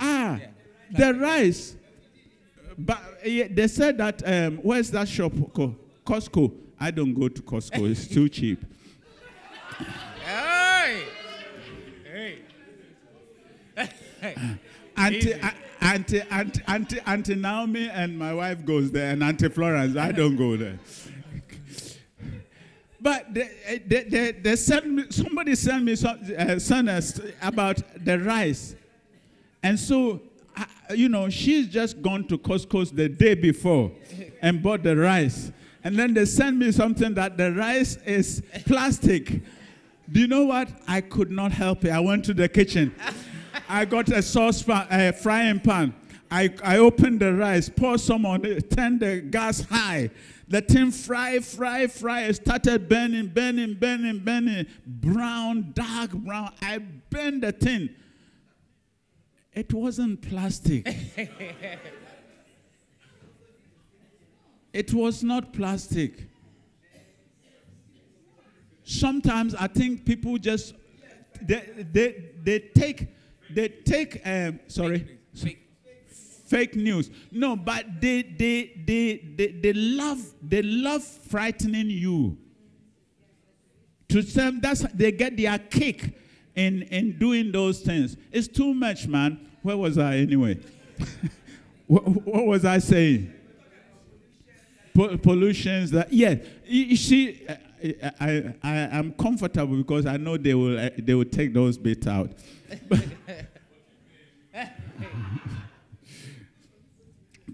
Ah, 0.00 0.40
the 0.90 1.14
rice. 1.14 1.76
But 2.78 3.00
yeah, 3.24 3.46
they 3.50 3.68
said 3.68 3.98
that 3.98 4.22
um, 4.26 4.58
where's 4.58 4.90
that 4.90 5.08
shop 5.08 5.32
called? 5.54 5.76
Costco. 6.04 6.52
I 6.78 6.90
don't 6.90 7.14
go 7.14 7.28
to 7.28 7.42
Costco. 7.42 7.90
It's 7.90 8.06
too 8.14 8.28
cheap. 8.28 8.62
Hey! 10.24 11.02
Hey! 12.12 12.38
Auntie, 14.96 15.16
Easy. 15.18 15.32
a- 15.32 15.54
Auntie, 15.82 16.22
Auntie, 16.30 16.62
Auntie, 16.66 17.00
Auntie 17.06 17.34
Naomi 17.34 17.88
and 17.88 18.18
my 18.18 18.32
wife 18.34 18.64
goes 18.64 18.90
there, 18.90 19.10
and 19.12 19.22
Auntie 19.22 19.48
Florence, 19.48 19.96
I 19.96 20.10
don't 20.12 20.36
go 20.36 20.56
there. 20.56 20.78
But 23.00 23.32
they, 23.32 23.82
they, 23.86 24.02
they, 24.04 24.32
they 24.32 24.56
sent 24.56 24.86
me, 24.88 25.04
somebody 25.10 25.54
sent 25.54 25.84
me 25.84 25.94
some, 25.96 26.18
uh, 26.36 26.58
sent 26.58 26.88
us 26.88 27.20
about 27.42 27.80
the 28.04 28.18
rice. 28.18 28.74
And 29.62 29.78
so, 29.78 30.20
you 30.94 31.08
know, 31.08 31.28
she's 31.28 31.68
just 31.68 32.00
gone 32.02 32.26
to 32.28 32.38
Costco 32.38 32.94
the 32.94 33.08
day 33.08 33.34
before 33.34 33.90
and 34.42 34.62
bought 34.62 34.82
the 34.82 34.96
rice. 34.96 35.50
And 35.82 35.96
then 35.96 36.14
they 36.14 36.24
sent 36.24 36.56
me 36.56 36.72
something 36.72 37.14
that 37.14 37.36
the 37.36 37.52
rice 37.52 37.96
is 38.04 38.42
plastic. 38.66 39.42
Do 40.10 40.20
you 40.20 40.26
know 40.26 40.44
what? 40.44 40.68
I 40.86 41.00
could 41.00 41.30
not 41.30 41.52
help 41.52 41.84
it. 41.84 41.90
I 41.90 42.00
went 42.00 42.24
to 42.26 42.34
the 42.34 42.48
kitchen. 42.48 42.94
I 43.68 43.84
got 43.84 44.08
a 44.08 44.22
saucepan, 44.22 44.86
a 44.90 45.12
frying 45.12 45.60
pan. 45.60 45.94
I, 46.30 46.52
I 46.62 46.78
opened 46.78 47.20
the 47.20 47.32
rice, 47.32 47.68
poured 47.68 48.00
some 48.00 48.26
on 48.26 48.44
it, 48.44 48.70
turned 48.70 49.00
the 49.00 49.20
gas 49.20 49.60
high. 49.60 50.10
The 50.48 50.60
thing 50.60 50.90
fry, 50.90 51.38
fry, 51.40 51.86
fry. 51.86 52.22
It 52.22 52.36
started 52.36 52.88
burning, 52.88 53.28
burning, 53.28 53.74
burning, 53.74 54.20
burning. 54.20 54.66
Brown, 54.86 55.72
dark 55.72 56.12
brown. 56.12 56.52
I 56.62 56.78
burned 56.78 57.42
the 57.42 57.52
thing. 57.52 57.90
It 59.56 59.72
wasn't 59.72 60.20
plastic. 60.20 60.86
it 64.72 64.92
was 64.92 65.24
not 65.24 65.54
plastic. 65.54 66.28
Sometimes 68.84 69.54
I 69.54 69.66
think 69.68 70.04
people 70.04 70.36
just 70.36 70.74
they 71.40 71.86
they, 71.90 72.24
they 72.44 72.58
take 72.58 73.08
they 73.50 73.68
take 73.68 74.20
um, 74.26 74.60
sorry 74.68 75.18
fake 76.46 76.76
news. 76.76 77.10
No, 77.32 77.56
but 77.56 78.00
they 78.00 78.22
they 78.22 78.72
they 78.86 79.16
they, 79.36 79.46
they 79.52 79.72
love 79.72 80.20
they 80.42 80.60
love 80.60 81.02
frightening 81.02 81.88
you. 81.88 82.36
To 84.08 84.20
them, 84.20 84.60
that's 84.60 84.82
they 84.92 85.12
get 85.12 85.36
their 85.36 85.58
kick 85.58 86.14
in 86.54 86.82
in 86.82 87.18
doing 87.18 87.52
those 87.52 87.80
things. 87.80 88.18
It's 88.30 88.48
too 88.48 88.74
much, 88.74 89.06
man. 89.08 89.45
Where 89.66 89.76
was 89.76 89.98
I 89.98 90.18
anyway? 90.18 90.60
what, 91.88 92.06
what 92.06 92.46
was 92.46 92.64
I 92.64 92.78
saying? 92.78 93.32
Po- 94.94 95.18
pollutions 95.18 95.90
that 95.90 96.12
yeah. 96.12 96.36
You, 96.64 96.96
see, 96.96 97.44
I, 97.48 98.14
I 98.20 98.54
I 98.62 98.76
am 98.96 99.12
comfortable 99.14 99.76
because 99.76 100.06
I 100.06 100.18
know 100.18 100.36
they 100.36 100.54
will 100.54 100.78
uh, 100.78 100.90
they 100.96 101.14
will 101.14 101.24
take 101.24 101.52
those 101.52 101.76
bits 101.76 102.06
out. 102.06 102.30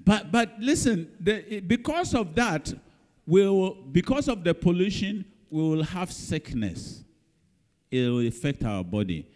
But 0.05 0.33
but 0.33 0.59
listen, 0.59 1.09
the, 1.20 1.61
because 1.61 2.12
of 2.14 2.35
that, 2.35 2.75
we 3.25 3.46
will, 3.48 3.75
because 3.92 4.27
of 4.27 4.42
the 4.42 4.53
pollution, 4.53 5.25
we 5.48 5.62
will 5.62 5.85
have 5.85 6.12
sickness. 6.12 7.05
It 7.88 8.09
will 8.09 8.27
affect 8.27 8.64
our 8.64 8.83
body, 8.83 9.29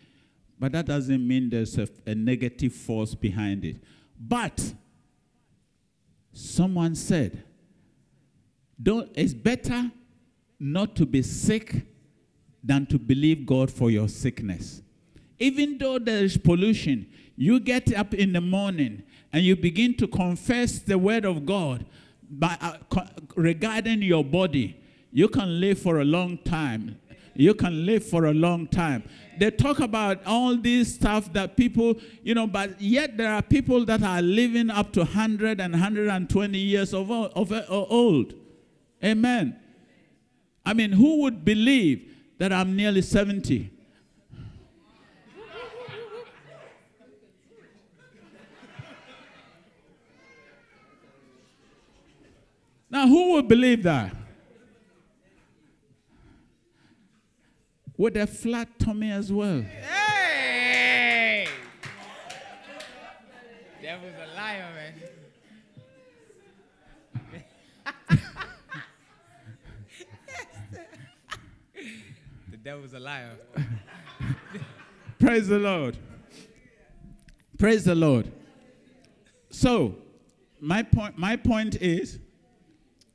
but 0.58 0.72
that 0.72 0.86
doesn't 0.86 1.26
mean 1.26 1.50
there's 1.50 1.78
a, 1.78 1.88
a 2.06 2.14
negative 2.14 2.72
force 2.72 3.14
behind 3.14 3.64
it. 3.64 3.76
But 4.18 4.74
someone 6.32 6.94
said, 6.94 7.42
"Don't." 8.82 9.10
It's 9.14 9.34
better 9.34 9.90
not 10.58 10.96
to 10.96 11.06
be 11.06 11.22
sick 11.22 11.82
than 12.64 12.86
to 12.86 12.98
believe 12.98 13.46
God 13.46 13.70
for 13.70 13.90
your 13.90 14.08
sickness. 14.08 14.82
Even 15.38 15.76
though 15.78 15.98
there 15.98 16.24
is 16.24 16.36
pollution, 16.36 17.06
you 17.36 17.60
get 17.60 17.94
up 17.94 18.14
in 18.14 18.32
the 18.32 18.40
morning 18.40 19.02
and 19.32 19.44
you 19.44 19.54
begin 19.54 19.94
to 19.98 20.08
confess 20.08 20.78
the 20.78 20.96
word 20.96 21.26
of 21.26 21.44
God 21.44 21.84
by, 22.28 22.56
uh, 22.60 22.78
co- 22.88 23.06
regarding 23.36 24.02
your 24.02 24.24
body, 24.24 24.82
you 25.12 25.28
can 25.28 25.60
live 25.60 25.78
for 25.78 26.00
a 26.00 26.04
long 26.04 26.38
time. 26.38 26.98
You 27.38 27.54
can 27.54 27.86
live 27.86 28.04
for 28.04 28.26
a 28.26 28.34
long 28.34 28.66
time. 28.66 29.04
They 29.38 29.50
talk 29.50 29.80
about 29.80 30.24
all 30.26 30.56
this 30.56 30.94
stuff 30.94 31.32
that 31.34 31.56
people, 31.56 32.00
you 32.22 32.34
know, 32.34 32.46
but 32.46 32.80
yet 32.80 33.16
there 33.16 33.32
are 33.32 33.42
people 33.42 33.84
that 33.84 34.02
are 34.02 34.22
living 34.22 34.70
up 34.70 34.92
to 34.92 35.00
100 35.00 35.60
and 35.60 35.72
120 35.74 36.58
years 36.58 36.94
of, 36.94 37.10
of, 37.10 37.52
of 37.52 37.90
old. 37.90 38.34
Amen. 39.04 39.58
I 40.64 40.72
mean, 40.72 40.92
who 40.92 41.22
would 41.22 41.44
believe 41.44 42.12
that 42.38 42.52
I'm 42.52 42.74
nearly 42.74 43.02
70? 43.02 43.70
Now, 52.88 53.06
who 53.06 53.32
would 53.32 53.48
believe 53.48 53.82
that? 53.82 54.14
With 57.96 58.16
a 58.16 58.26
flat 58.26 58.78
tummy 58.78 59.10
as 59.10 59.32
well. 59.32 59.62
Hey! 59.62 61.46
Devil's 63.80 64.14
a 64.20 64.26
liar, 64.36 64.68
man. 64.74 64.94
the 72.50 72.56
devil's 72.56 72.92
a 72.92 72.98
liar. 72.98 73.30
Praise 75.18 75.48
the 75.48 75.58
Lord. 75.58 75.96
Praise 77.58 77.84
the 77.84 77.94
Lord. 77.94 78.30
So, 79.50 79.94
my 80.60 80.82
point, 80.82 81.16
my 81.16 81.36
point 81.36 81.76
is 81.80 82.18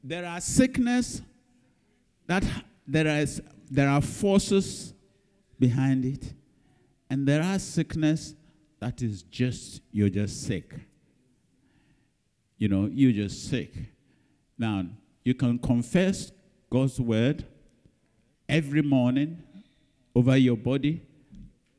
there 0.04 0.26
are 0.26 0.42
sickness 0.42 1.22
that 2.26 2.44
there 2.88 3.08
is 3.20 3.42
there 3.72 3.88
are 3.88 4.02
forces 4.02 4.94
behind 5.58 6.04
it, 6.04 6.34
and 7.10 7.26
there 7.26 7.42
are 7.42 7.58
sickness 7.58 8.36
that 8.82 9.02
is 9.02 9.24
just 9.24 9.82
you're 9.92 10.10
just 10.10 10.44
sick. 10.44 10.74
You 12.58 12.68
know, 12.68 12.90
you're 12.92 13.14
just 13.14 13.50
sick. 13.50 13.74
Now, 14.58 14.86
you 15.24 15.34
can 15.34 15.58
confess 15.58 16.32
God's 16.70 17.00
word 17.00 17.46
every 18.50 18.82
morning 18.82 19.42
over 20.14 20.36
your 20.36 20.58
body, 20.58 21.02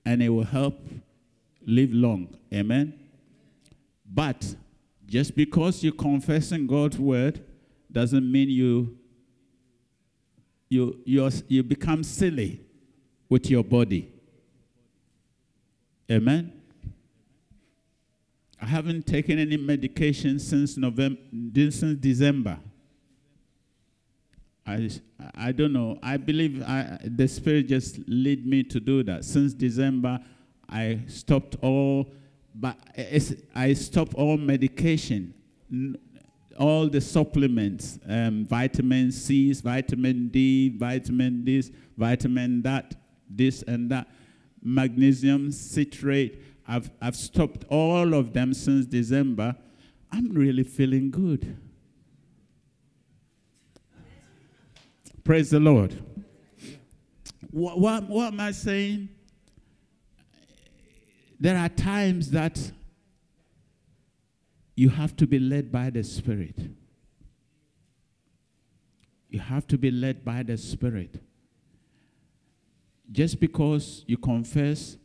and 0.07 0.23
it 0.23 0.31
will 0.31 0.45
help 0.45 0.81
live 1.67 1.93
long. 1.93 2.35
Amen. 2.55 2.99
But 4.11 4.57
just 5.07 5.37
because 5.37 5.85
you're 5.85 5.93
confessing 5.93 6.67
God's 6.67 6.99
word 6.99 7.45
doesn't 7.91 8.33
mean 8.33 8.49
you 8.49 8.97
you 10.73 10.99
you 11.05 11.31
you 11.49 11.63
become 11.63 12.03
silly 12.03 12.61
with 13.29 13.51
your 13.51 13.63
body. 13.63 14.11
Amen. 16.11 16.53
I 18.61 18.67
haven't 18.67 19.07
taken 19.07 19.39
any 19.39 19.59
medication 19.59 20.39
since 20.39 20.79
November 20.79 21.21
since 21.71 21.99
December. 22.01 22.59
I, 24.65 24.89
I 25.35 25.51
don't 25.51 25.73
know. 25.73 25.99
I 26.03 26.17
believe 26.17 26.63
I, 26.63 26.99
the 27.05 27.27
Spirit 27.27 27.67
just 27.67 27.99
led 28.09 28.47
me 28.47 28.63
to 28.63 28.79
do 28.79 29.03
that. 29.03 29.25
Since 29.25 29.55
December, 29.55 30.21
I 30.69 31.01
stopped 31.09 31.57
all, 31.61 32.13
but 32.55 32.79
eh, 32.95 33.21
I 33.55 33.73
stopped 33.75 34.15
all 34.15 34.37
medication 34.39 35.35
all 36.59 36.89
the 36.89 37.01
supplements, 37.01 37.99
um, 38.09 38.45
vitamin 38.47 39.13
C, 39.13 39.53
vitamin 39.53 40.29
D, 40.29 40.69
vitamin 40.77 41.45
this, 41.45 41.71
vitamin 41.97 42.63
that, 42.63 42.95
this 43.29 43.63
and 43.63 43.91
that, 43.91 44.09
magnesium 44.63 45.51
citrate. 45.51 46.43
I've, 46.67 46.91
I've 47.01 47.17
stopped 47.17 47.65
all 47.69 48.15
of 48.15 48.33
them 48.33 48.55
since 48.55 48.87
December. 48.87 49.57
I'm 50.11 50.33
really 50.33 50.63
feeling 50.63 51.11
good. 51.11 51.57
Praise 55.25 55.51
the 55.51 55.61
Lord. 55.61 55.95
What, 57.51 57.79
what, 57.79 58.09
what 58.09 58.33
am 58.33 58.41
I 58.41 58.51
saying? 58.53 59.09
There 61.39 61.57
are 61.57 61.69
times 61.69 62.31
that 62.31 62.73
you 64.75 64.89
have 64.89 65.17
to 65.17 65.27
be 65.27 65.39
led 65.39 65.71
by 65.71 65.91
the 65.91 66.03
Spirit. 66.03 66.57
You 69.29 69.41
have 69.41 69.67
to 69.69 69.79
be 69.79 69.91
led 69.91 70.25
by 70.25 70.43
the 70.43 70.57
Spirit. 70.57 71.21
Just 73.11 73.41
because 73.41 74.05
you 74.07 74.17
confess 74.17 74.97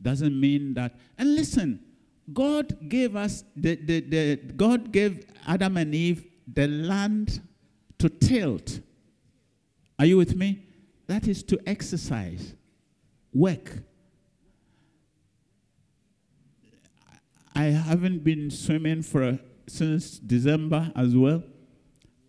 doesn't 0.00 0.38
mean 0.38 0.74
that. 0.74 0.94
And 1.18 1.34
listen, 1.34 1.80
God 2.32 2.88
gave 2.88 3.16
us 3.16 3.44
the, 3.56 3.76
the, 3.76 4.00
the 4.00 4.36
God 4.56 4.92
gave 4.92 5.26
Adam 5.46 5.76
and 5.76 5.94
Eve 5.94 6.24
the 6.46 6.66
land 6.66 7.40
to 7.98 8.08
tilt. 8.08 8.80
Are 9.98 10.06
you 10.06 10.16
with 10.16 10.36
me? 10.36 10.66
That 11.06 11.28
is 11.28 11.42
to 11.44 11.58
exercise, 11.66 12.54
work. 13.32 13.82
I 17.62 17.66
haven't 17.66 18.24
been 18.24 18.50
swimming 18.50 19.02
for 19.02 19.38
since 19.68 20.18
December 20.18 20.90
as 20.96 21.14
well. 21.14 21.44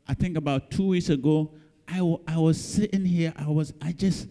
I 0.08 0.14
think 0.14 0.38
about 0.38 0.70
two 0.70 0.88
weeks 0.90 1.10
ago, 1.10 1.52
I, 1.88 1.98
w- 1.98 2.20
I 2.28 2.38
was 2.38 2.64
sitting 2.64 3.04
here. 3.04 3.34
I 3.36 3.48
was 3.48 3.74
I 3.82 3.94
just 3.94 4.28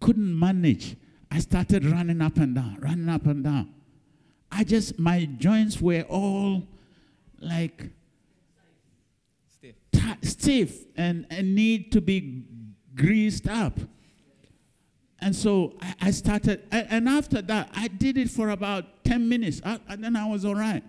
couldn't 0.00 0.36
manage. 0.36 0.96
I 1.30 1.38
started 1.38 1.84
running 1.86 2.20
up 2.20 2.36
and 2.38 2.54
down, 2.56 2.78
running 2.80 3.08
up 3.08 3.26
and 3.26 3.44
down. 3.44 3.72
I 4.50 4.64
just 4.64 4.98
my 4.98 5.26
joints 5.38 5.80
were 5.80 6.02
all 6.08 6.66
like 7.38 7.90
Stiff. 9.56 9.76
ti- 9.92 10.26
stiff 10.26 10.84
and, 10.96 11.26
and 11.30 11.54
need 11.54 11.92
to 11.92 12.00
be 12.00 12.44
greased 12.96 13.48
up. 13.48 13.78
And 15.20 15.36
so 15.36 15.74
I, 15.80 15.94
I 16.00 16.10
started, 16.10 16.62
and 16.72 17.08
after 17.08 17.40
that, 17.42 17.70
I 17.74 17.86
did 17.88 18.18
it 18.18 18.30
for 18.30 18.50
about 18.50 18.99
10 19.10 19.28
minutes, 19.28 19.60
uh, 19.64 19.76
and 19.88 20.04
then 20.04 20.14
I 20.14 20.24
was 20.24 20.44
all 20.44 20.54
right. 20.54 20.84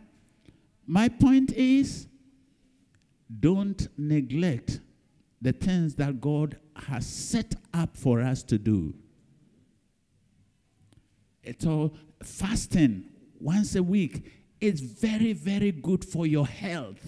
My 0.85 1.09
point 1.09 1.53
is 1.53 2.05
don't 3.39 3.87
neglect 3.97 4.79
the 5.41 5.51
things 5.51 5.95
that 5.95 6.21
God 6.21 6.55
has 6.75 7.07
set 7.07 7.55
up 7.73 7.97
for 7.97 8.21
us 8.21 8.43
to 8.43 8.59
do. 8.59 8.93
It's 11.41 11.65
all 11.65 11.95
fasting. 12.21 13.05
once 13.39 13.75
a 13.75 13.81
week 13.81 14.31
is 14.59 14.81
very, 14.81 15.33
very 15.33 15.71
good 15.71 16.05
for 16.05 16.27
your 16.27 16.45
health. 16.45 17.03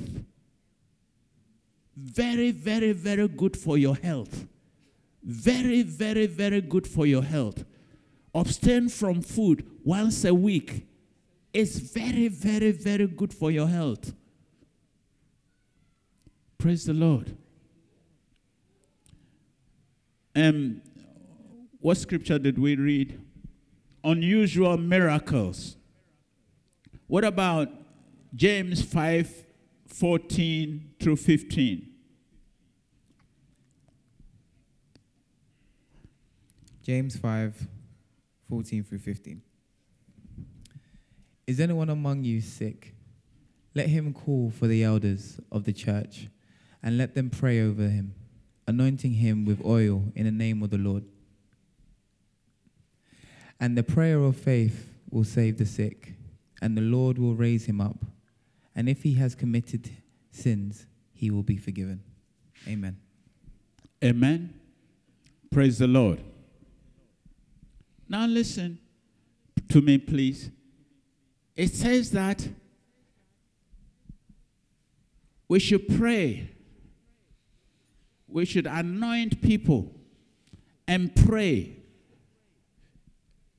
Very, 1.96 2.50
very, 2.50 2.92
very 2.92 3.28
good 3.28 3.56
for 3.56 3.78
your 3.78 3.96
health. 3.98 4.48
Very, 5.22 5.84
very, 5.84 6.26
very 6.26 6.62
good 6.62 6.88
for 6.88 7.06
your 7.06 7.22
health. 7.22 7.66
Abstain 8.34 8.90
from 8.90 9.22
food 9.22 9.64
once 9.84 10.26
a 10.26 10.34
week 10.34 10.88
is 11.54 11.78
very, 11.78 12.28
very, 12.28 12.72
very 12.72 13.08
good 13.08 13.34
for 13.34 13.52
your 13.52 13.68
health. 13.68 14.14
Praise 16.58 16.86
the 16.86 16.94
Lord. 16.94 17.38
Um, 20.36 20.82
what 21.80 21.98
scripture 21.98 22.40
did 22.40 22.58
we 22.58 22.76
read? 22.76 23.22
Unusual 24.04 24.78
miracles. 24.78 25.78
What 27.08 27.24
about 27.24 27.70
James 28.34 28.82
5 28.82 29.46
14 29.88 30.94
through 31.00 31.18
15? 31.18 31.90
James 36.82 37.16
5 37.16 37.68
14 38.50 38.84
through 38.84 39.00
15. 39.00 39.42
Is 41.46 41.60
anyone 41.60 41.90
among 41.90 42.24
you 42.24 42.42
sick? 42.42 42.96
Let 43.76 43.90
him 43.90 44.14
call 44.14 44.52
for 44.52 44.68
the 44.68 44.84
elders 44.84 45.40
of 45.52 45.64
the 45.64 45.74
church 45.74 46.28
and 46.82 46.98
let 46.98 47.16
them 47.16 47.30
pray 47.30 47.62
over 47.62 47.88
him, 47.88 48.14
anointing 48.68 49.14
him 49.14 49.46
with 49.46 49.64
oil 49.66 50.12
in 50.16 50.26
the 50.26 50.32
name 50.32 50.62
of 50.62 50.70
the 50.70 50.78
Lord. 50.78 51.04
And 53.60 53.78
the 53.78 53.84
prayer 53.84 54.20
of 54.20 54.36
faith 54.36 54.94
will 55.10 55.24
save 55.24 55.58
the 55.58 55.66
sick, 55.66 56.14
and 56.62 56.78
the 56.78 56.82
Lord 56.82 57.18
will 57.18 57.36
raise 57.36 57.66
him 57.66 57.80
up. 57.80 58.06
And 58.76 58.90
if 58.90 59.04
he 59.04 59.14
has 59.16 59.36
committed 59.36 59.90
sins, 60.32 60.88
he 61.14 61.32
will 61.32 61.44
be 61.44 61.58
forgiven. 61.58 62.04
Amen. 62.68 62.98
Amen. 64.04 64.54
Praise 65.52 65.78
the 65.78 65.88
Lord. 65.88 66.20
Now 68.10 68.26
listen 68.26 68.80
to 69.70 69.82
me, 69.82 69.98
please. 69.98 70.50
It 71.56 71.70
says 71.70 72.12
that 72.12 72.48
we 75.48 75.60
should 75.60 75.88
pray, 75.98 76.50
we 78.28 78.46
should 78.46 78.66
anoint 78.66 79.42
people 79.42 79.94
and 80.88 81.16
pray. 81.16 81.78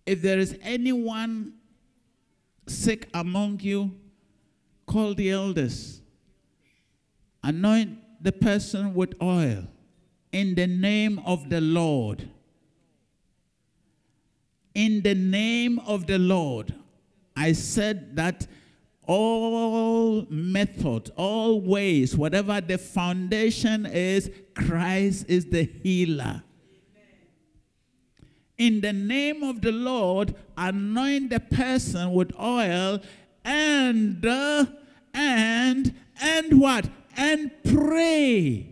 If 0.07 0.21
there 0.21 0.39
is 0.39 0.59
anyone 0.63 1.55
sick 2.67 3.09
among 3.15 3.61
you, 3.61 3.93
call 4.87 5.15
the 5.15 5.31
elders. 5.31 6.01
Anoint 7.43 7.99
the 8.23 8.33
person 8.33 8.95
with 8.95 9.15
oil 9.23 9.67
in 10.33 10.55
the 10.55 10.67
name 10.67 11.21
of 11.25 11.49
the 11.49 11.61
Lord. 11.61 12.29
In 14.75 15.03
the 15.03 15.15
name 15.15 15.79
of 15.81 16.07
the 16.07 16.19
Lord. 16.19 16.75
I 17.37 17.53
said 17.53 18.17
that 18.17 18.47
all 19.07 20.27
methods, 20.31 21.11
all 21.17 21.61
ways, 21.61 22.17
whatever 22.17 22.61
the 22.61 22.79
foundation 22.79 23.87
is, 23.87 24.31
Christ 24.55 25.27
is 25.29 25.47
the 25.47 25.65
healer. 25.65 26.43
In 28.57 28.81
the 28.81 28.93
name 28.93 29.43
of 29.43 29.61
the 29.61 29.73
Lord, 29.73 30.35
anoint 30.57 31.31
the 31.31 31.41
person 31.41 32.13
with 32.13 32.33
oil 32.39 33.01
and 33.45 34.25
uh, 34.25 34.67
and 35.13 35.95
and 36.23 36.61
what? 36.61 36.89
And 37.17 37.51
pray. 37.65 38.71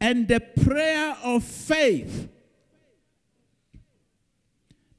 And 0.00 0.28
the 0.28 0.40
prayer 0.40 1.16
of 1.24 1.42
faith 1.42 2.28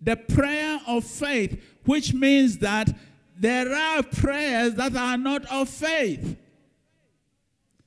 the 0.01 0.15
prayer 0.15 0.68
of 0.97 1.03
faith, 1.03 1.61
which 1.85 2.13
means 2.13 2.57
that 2.59 2.89
there 3.37 3.73
are 3.73 4.03
prayers 4.03 4.73
that 4.75 4.95
are 4.95 5.17
not 5.17 5.45
of 5.51 5.69
faith. 5.69 6.37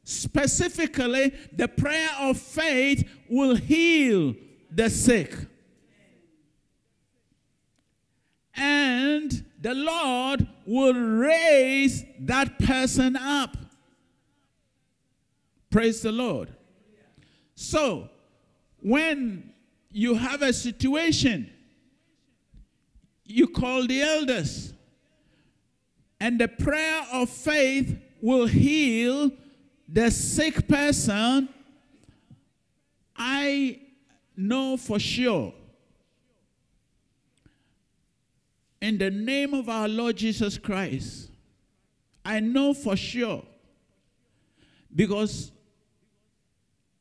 Specifically, 0.04 1.32
the 1.52 1.68
prayer 1.68 2.10
of 2.20 2.38
faith 2.38 3.08
will 3.28 3.54
heal 3.54 4.34
the 4.70 4.88
sick. 4.88 5.34
And 8.54 9.44
the 9.60 9.74
Lord 9.74 10.46
will 10.66 10.94
raise 10.94 12.04
that 12.20 12.58
person 12.58 13.16
up. 13.16 13.56
Praise 15.70 16.02
the 16.02 16.12
Lord. 16.12 16.54
So, 17.54 18.08
when 18.80 19.52
you 19.90 20.14
have 20.14 20.42
a 20.42 20.52
situation 20.52 21.51
you 23.24 23.46
call 23.46 23.86
the 23.86 24.02
elders. 24.02 24.72
And 26.20 26.40
the 26.40 26.48
prayer 26.48 27.04
of 27.12 27.28
faith 27.28 27.96
will 28.20 28.46
heal 28.46 29.30
the 29.88 30.10
sick 30.10 30.68
person. 30.68 31.48
I 33.16 33.80
know 34.36 34.76
for 34.76 34.98
sure. 34.98 35.52
In 38.80 38.98
the 38.98 39.10
name 39.10 39.54
of 39.54 39.68
our 39.68 39.88
Lord 39.88 40.16
Jesus 40.16 40.58
Christ, 40.58 41.30
I 42.24 42.40
know 42.40 42.74
for 42.74 42.96
sure 42.96 43.44
because 44.94 45.52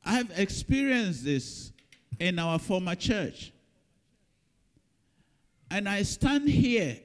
I've 0.03 0.31
experienced 0.37 1.23
this 1.23 1.71
in 2.19 2.39
our 2.39 2.59
former 2.59 2.95
church. 2.95 3.51
And 5.71 5.87
I 5.87 6.03
stand 6.03 6.49
here 6.49 6.99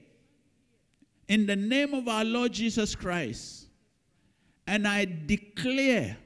in 1.29 1.47
the 1.47 1.55
name 1.55 1.95
of 1.95 2.09
our 2.09 2.25
Lord 2.25 2.53
Jesus 2.53 2.97
Christ 2.97 3.69
and 4.67 4.89
I 4.89 5.05
declare 5.05 6.17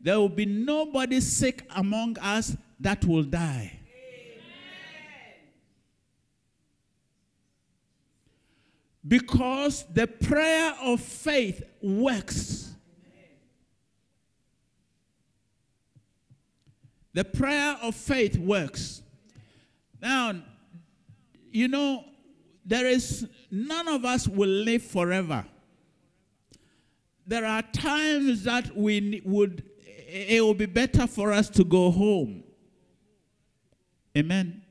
there 0.00 0.20
will 0.20 0.28
be 0.28 0.46
nobody 0.46 1.20
sick 1.20 1.66
among 1.74 2.16
us 2.20 2.56
that 2.78 3.04
will 3.04 3.24
die. 3.24 3.80
Because 9.06 9.84
the 9.92 10.06
prayer 10.06 10.74
of 10.80 11.00
faith 11.00 11.62
works. 11.80 12.74
The 17.12 17.24
prayer 17.24 17.76
of 17.82 17.94
faith 17.94 18.36
works. 18.36 19.02
Now, 20.00 20.34
you 21.56 21.68
know, 21.68 22.04
there 22.66 22.86
is 22.86 23.26
none 23.50 23.88
of 23.88 24.04
us 24.04 24.28
will 24.28 24.50
live 24.50 24.82
forever. 24.82 25.46
There 27.26 27.46
are 27.46 27.62
times 27.62 28.44
that 28.44 28.76
we 28.76 29.22
would 29.24 29.64
eh, 29.86 30.36
it 30.36 30.40
will 30.42 30.52
be 30.54 30.66
better 30.66 31.06
for 31.06 31.32
us 31.32 31.48
to 31.50 31.64
go 31.64 31.90
home. 31.90 32.44
Amen. 34.16 34.62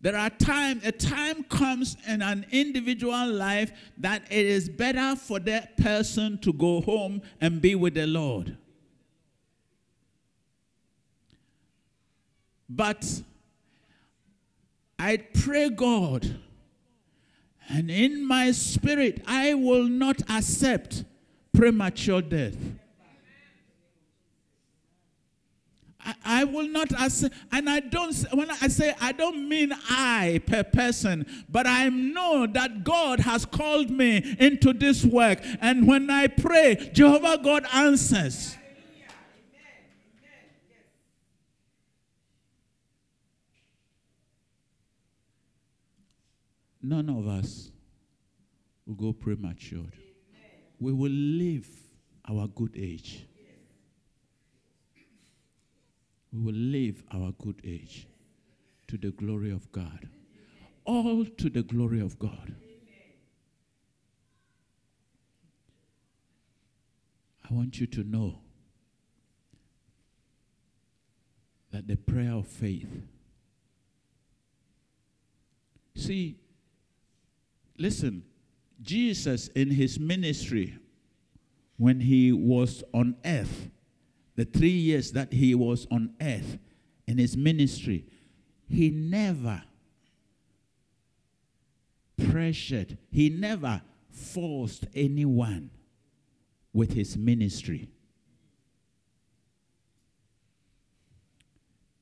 There 0.00 0.16
are 0.16 0.30
times, 0.30 0.84
a 0.84 0.92
time 0.92 1.44
comes 1.44 1.96
in 2.08 2.20
an 2.20 2.44
individual 2.50 3.28
life 3.28 3.70
that 3.98 4.22
it 4.30 4.46
is 4.46 4.68
better 4.68 5.14
for 5.14 5.38
that 5.40 5.76
person 5.76 6.38
to 6.38 6.52
go 6.52 6.80
home 6.80 7.22
and 7.40 7.60
be 7.60 7.76
with 7.76 7.94
the 7.94 8.06
Lord. 8.06 8.56
But 12.68 13.22
I 15.00 15.16
pray, 15.16 15.70
God, 15.70 16.36
and 17.70 17.90
in 17.90 18.22
my 18.26 18.52
spirit, 18.52 19.22
I 19.26 19.54
will 19.54 19.84
not 19.84 20.20
accept 20.28 21.04
premature 21.54 22.20
death. 22.20 22.54
I, 26.22 26.44
will 26.44 26.68
not 26.68 26.92
accept, 26.92 27.34
and 27.50 27.70
I 27.70 27.80
don't, 27.80 28.14
when 28.34 28.50
I 28.50 28.68
say 28.68 28.94
I 29.00 29.12
don't 29.12 29.48
mean 29.48 29.72
I 29.88 30.42
per 30.46 30.64
person, 30.64 31.24
but 31.48 31.66
I 31.66 31.88
know 31.88 32.46
that 32.46 32.84
God 32.84 33.20
has 33.20 33.46
called 33.46 33.90
me 33.90 34.36
into 34.38 34.74
this 34.74 35.02
work. 35.02 35.38
And 35.62 35.88
when 35.88 36.10
I 36.10 36.26
pray, 36.26 36.90
Jehovah 36.92 37.38
God 37.42 37.64
answers. 37.72 38.56
None 46.82 47.08
of 47.08 47.26
us 47.26 47.70
will 48.86 48.94
go 48.94 49.12
premature. 49.12 49.90
We 50.78 50.92
will 50.92 51.10
live 51.10 51.68
our 52.28 52.46
good 52.48 52.76
age. 52.76 53.26
We 56.32 56.40
will 56.40 56.54
live 56.54 57.02
our 57.12 57.32
good 57.32 57.60
age 57.64 58.06
to 58.88 58.96
the 58.96 59.10
glory 59.10 59.50
of 59.50 59.70
God. 59.72 60.08
all 60.84 61.24
to 61.24 61.50
the 61.50 61.62
glory 61.62 62.00
of 62.00 62.18
God. 62.18 62.54
I 67.48 67.54
want 67.54 67.80
you 67.80 67.86
to 67.88 68.02
know 68.04 68.40
that 71.72 71.86
the 71.86 71.96
prayer 71.96 72.32
of 72.32 72.46
faith. 72.46 72.88
See, 75.94 76.38
listen, 77.80 78.22
Jesus 78.82 79.48
in 79.48 79.70
his 79.70 79.98
ministry, 79.98 80.76
when 81.76 82.00
he 82.00 82.30
was 82.30 82.84
on 82.92 83.16
earth, 83.24 83.70
the 84.36 84.44
three 84.44 84.68
years 84.68 85.12
that 85.12 85.32
he 85.32 85.54
was 85.54 85.86
on 85.90 86.14
earth 86.20 86.58
in 87.06 87.18
his 87.18 87.36
ministry, 87.36 88.04
he 88.68 88.90
never 88.90 89.62
pressured, 92.30 92.98
he 93.10 93.30
never 93.30 93.82
forced 94.10 94.86
anyone 94.94 95.70
with 96.72 96.92
his 96.92 97.16
ministry. 97.16 97.88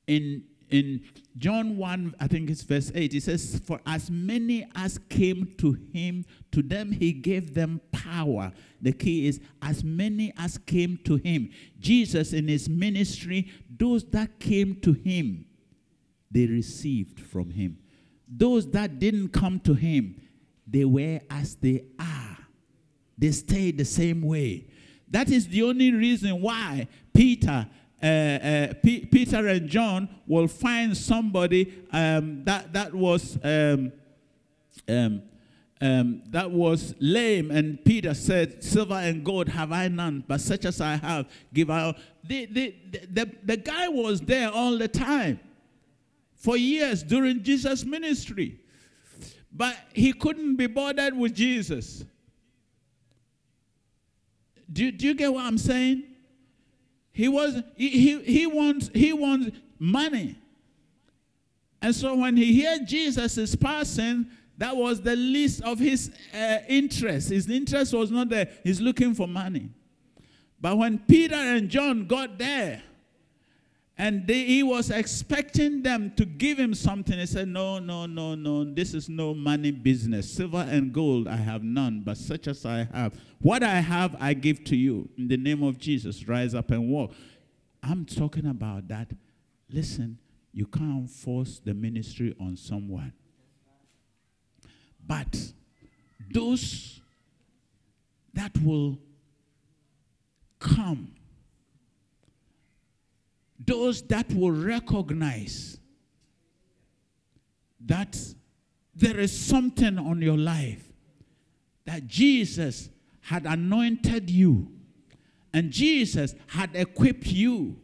In 0.06 0.44
in 0.70 1.02
John 1.36 1.76
1, 1.76 2.14
I 2.20 2.26
think 2.26 2.50
it's 2.50 2.62
verse 2.62 2.90
8, 2.94 3.14
it 3.14 3.22
says, 3.22 3.60
For 3.64 3.80
as 3.86 4.10
many 4.10 4.66
as 4.74 4.98
came 5.08 5.54
to 5.58 5.72
him, 5.72 6.24
to 6.52 6.62
them 6.62 6.92
he 6.92 7.12
gave 7.12 7.54
them 7.54 7.80
power. 7.92 8.52
The 8.80 8.92
key 8.92 9.26
is, 9.26 9.40
as 9.62 9.84
many 9.84 10.32
as 10.36 10.58
came 10.58 10.98
to 11.04 11.16
him. 11.16 11.50
Jesus, 11.78 12.32
in 12.32 12.48
his 12.48 12.68
ministry, 12.68 13.50
those 13.70 14.04
that 14.10 14.38
came 14.40 14.76
to 14.80 14.92
him, 14.92 15.46
they 16.30 16.46
received 16.46 17.20
from 17.20 17.50
him. 17.50 17.78
Those 18.28 18.70
that 18.72 18.98
didn't 18.98 19.28
come 19.28 19.60
to 19.60 19.74
him, 19.74 20.20
they 20.66 20.84
were 20.84 21.20
as 21.30 21.54
they 21.56 21.84
are. 21.98 22.38
They 23.16 23.30
stayed 23.32 23.78
the 23.78 23.84
same 23.84 24.22
way. 24.22 24.68
That 25.10 25.30
is 25.30 25.48
the 25.48 25.62
only 25.62 25.92
reason 25.92 26.40
why 26.40 26.88
Peter 27.14 27.68
uh, 28.02 28.06
uh, 28.06 28.72
P- 28.82 29.06
Peter 29.06 29.46
and 29.48 29.68
John 29.68 30.08
will 30.26 30.48
find 30.48 30.96
somebody 30.96 31.82
um, 31.92 32.44
that 32.44 32.72
that 32.72 32.94
was 32.94 33.38
um, 33.42 33.92
um, 34.88 35.22
um, 35.80 36.22
that 36.30 36.50
was 36.50 36.94
lame, 37.00 37.50
and 37.50 37.84
Peter 37.84 38.14
said, 38.14 38.62
"Silver 38.62 38.94
and 38.94 39.24
gold 39.24 39.48
have 39.48 39.72
I 39.72 39.88
none, 39.88 40.24
but 40.26 40.40
such 40.40 40.64
as 40.64 40.80
I 40.80 40.96
have, 40.96 41.26
give 41.52 41.70
I." 41.70 41.94
The, 42.24 42.46
the, 42.46 42.74
the, 43.10 43.30
the 43.44 43.56
guy 43.56 43.88
was 43.88 44.20
there 44.20 44.50
all 44.50 44.76
the 44.76 44.88
time 44.88 45.40
for 46.34 46.56
years 46.56 47.02
during 47.02 47.42
Jesus' 47.42 47.84
ministry, 47.84 48.60
but 49.52 49.76
he 49.92 50.12
couldn't 50.12 50.56
be 50.56 50.66
bothered 50.66 51.16
with 51.16 51.34
Jesus. 51.34 52.04
Do, 54.70 54.92
do 54.92 55.06
you 55.06 55.14
get 55.14 55.32
what 55.32 55.44
I'm 55.44 55.58
saying? 55.58 56.04
He 57.18 57.26
was 57.26 57.60
he, 57.74 57.88
he, 57.88 58.22
he 58.22 58.46
wants 58.46 58.90
he 58.94 59.12
wants 59.12 59.50
money. 59.76 60.36
And 61.82 61.92
so 61.92 62.14
when 62.14 62.36
he 62.36 62.62
heard 62.62 62.86
Jesus 62.86 63.36
is 63.36 63.56
passing, 63.56 64.28
that 64.56 64.76
was 64.76 65.00
the 65.00 65.16
least 65.16 65.62
of 65.62 65.80
his 65.80 66.12
uh, 66.32 66.58
interest. 66.68 67.30
His 67.30 67.50
interest 67.50 67.92
was 67.92 68.12
not 68.12 68.28
there. 68.28 68.48
He's 68.62 68.80
looking 68.80 69.14
for 69.14 69.26
money. 69.26 69.70
But 70.60 70.78
when 70.78 71.00
Peter 71.00 71.34
and 71.34 71.68
John 71.68 72.06
got 72.06 72.38
there, 72.38 72.84
and 74.00 74.28
they, 74.28 74.44
he 74.44 74.62
was 74.62 74.90
expecting 74.90 75.82
them 75.82 76.12
to 76.16 76.24
give 76.24 76.56
him 76.56 76.72
something. 76.72 77.18
He 77.18 77.26
said, 77.26 77.48
No, 77.48 77.80
no, 77.80 78.06
no, 78.06 78.36
no. 78.36 78.62
This 78.64 78.94
is 78.94 79.08
no 79.08 79.34
money 79.34 79.72
business. 79.72 80.30
Silver 80.30 80.64
and 80.70 80.92
gold 80.92 81.26
I 81.26 81.36
have 81.36 81.64
none, 81.64 82.02
but 82.04 82.16
such 82.16 82.46
as 82.46 82.64
I 82.64 82.86
have. 82.92 83.14
What 83.40 83.64
I 83.64 83.80
have, 83.80 84.16
I 84.20 84.34
give 84.34 84.62
to 84.64 84.76
you. 84.76 85.08
In 85.18 85.26
the 85.26 85.36
name 85.36 85.64
of 85.64 85.78
Jesus, 85.78 86.28
rise 86.28 86.54
up 86.54 86.70
and 86.70 86.88
walk. 86.88 87.12
I'm 87.82 88.04
talking 88.04 88.46
about 88.46 88.86
that. 88.88 89.10
Listen, 89.68 90.18
you 90.52 90.66
can't 90.66 91.10
force 91.10 91.60
the 91.64 91.74
ministry 91.74 92.36
on 92.40 92.56
someone. 92.56 93.12
But 95.04 95.52
those 96.32 97.00
that 98.32 98.56
will 98.62 98.98
come 100.60 101.14
those 103.68 104.00
that 104.02 104.32
will 104.32 104.50
recognize 104.50 105.78
that 107.84 108.18
there 108.94 109.20
is 109.20 109.38
something 109.38 109.98
on 109.98 110.22
your 110.22 110.38
life, 110.38 110.90
that 111.84 112.06
Jesus 112.06 112.88
had 113.20 113.44
anointed 113.44 114.30
you, 114.30 114.72
and 115.52 115.70
Jesus 115.70 116.34
had 116.46 116.70
equipped 116.74 117.26
you, 117.26 117.78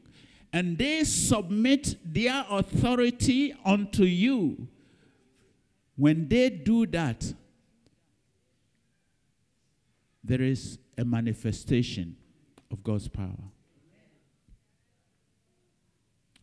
and 0.55 0.79
they 0.79 1.05
submit 1.05 1.97
their 2.03 2.47
authority 2.49 3.55
unto 3.65 4.05
you. 4.05 4.67
When 5.97 6.29
they 6.29 6.49
do 6.49 6.87
that, 6.87 7.31
there 10.25 10.41
is 10.41 10.79
a 10.97 11.05
manifestation 11.05 12.17
of 12.71 12.83
God's 12.83 13.09
power. 13.09 13.54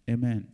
Amen. 0.09 0.47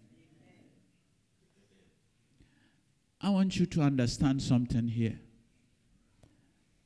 I 3.19 3.29
want 3.29 3.57
you 3.57 3.65
to 3.67 3.81
understand 3.81 4.41
something 4.41 4.87
here. 4.87 5.19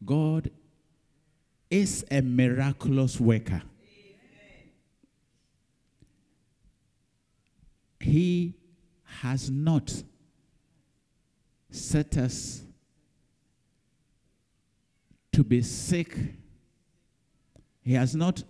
God 0.06 0.50
is 1.70 2.06
a 2.10 2.22
miraculous 2.22 3.20
worker. 3.20 3.62
He 8.00 8.56
has 9.20 9.50
not 9.50 10.04
set 11.70 12.18
us 12.18 12.64
to 15.32 15.44
be 15.44 15.62
sick. 15.62 16.18
He 17.84 17.94
has 17.94 18.16
not 18.16 18.44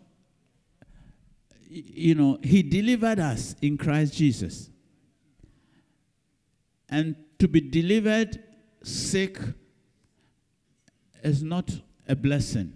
you 1.72 2.16
know, 2.16 2.38
He 2.44 2.62
delivered 2.62 3.20
us 3.20 3.56
in 3.62 3.78
Christ 3.78 4.14
Jesus. 4.14 4.70
And 6.90 7.16
to 7.40 7.48
be 7.48 7.62
delivered 7.62 8.44
sick 8.84 9.40
is 11.24 11.42
not 11.42 11.72
a 12.08 12.16
blessing. 12.16 12.74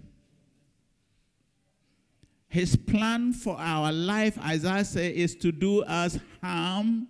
His 2.48 2.74
plan 2.74 3.34
for 3.34 3.56
our 3.58 3.92
life, 3.92 4.38
as 4.42 4.64
I 4.64 4.82
say, 4.82 5.14
is 5.14 5.34
to 5.36 5.52
do 5.52 5.82
us 5.82 6.18
harm. 6.42 7.08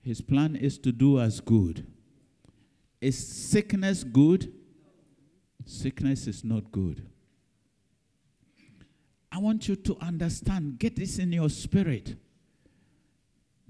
His 0.00 0.22
plan 0.22 0.56
is 0.56 0.78
to 0.78 0.92
do 0.92 1.18
us 1.18 1.38
good. 1.40 1.86
Is 3.00 3.18
sickness 3.18 4.04
good? 4.04 4.52
Sickness 5.66 6.26
is 6.26 6.42
not 6.44 6.72
good. 6.72 7.06
I 9.32 9.38
want 9.38 9.66
you 9.66 9.76
to 9.76 9.96
understand, 10.02 10.78
get 10.78 10.94
this 10.94 11.18
in 11.18 11.32
your 11.32 11.48
spirit, 11.48 12.16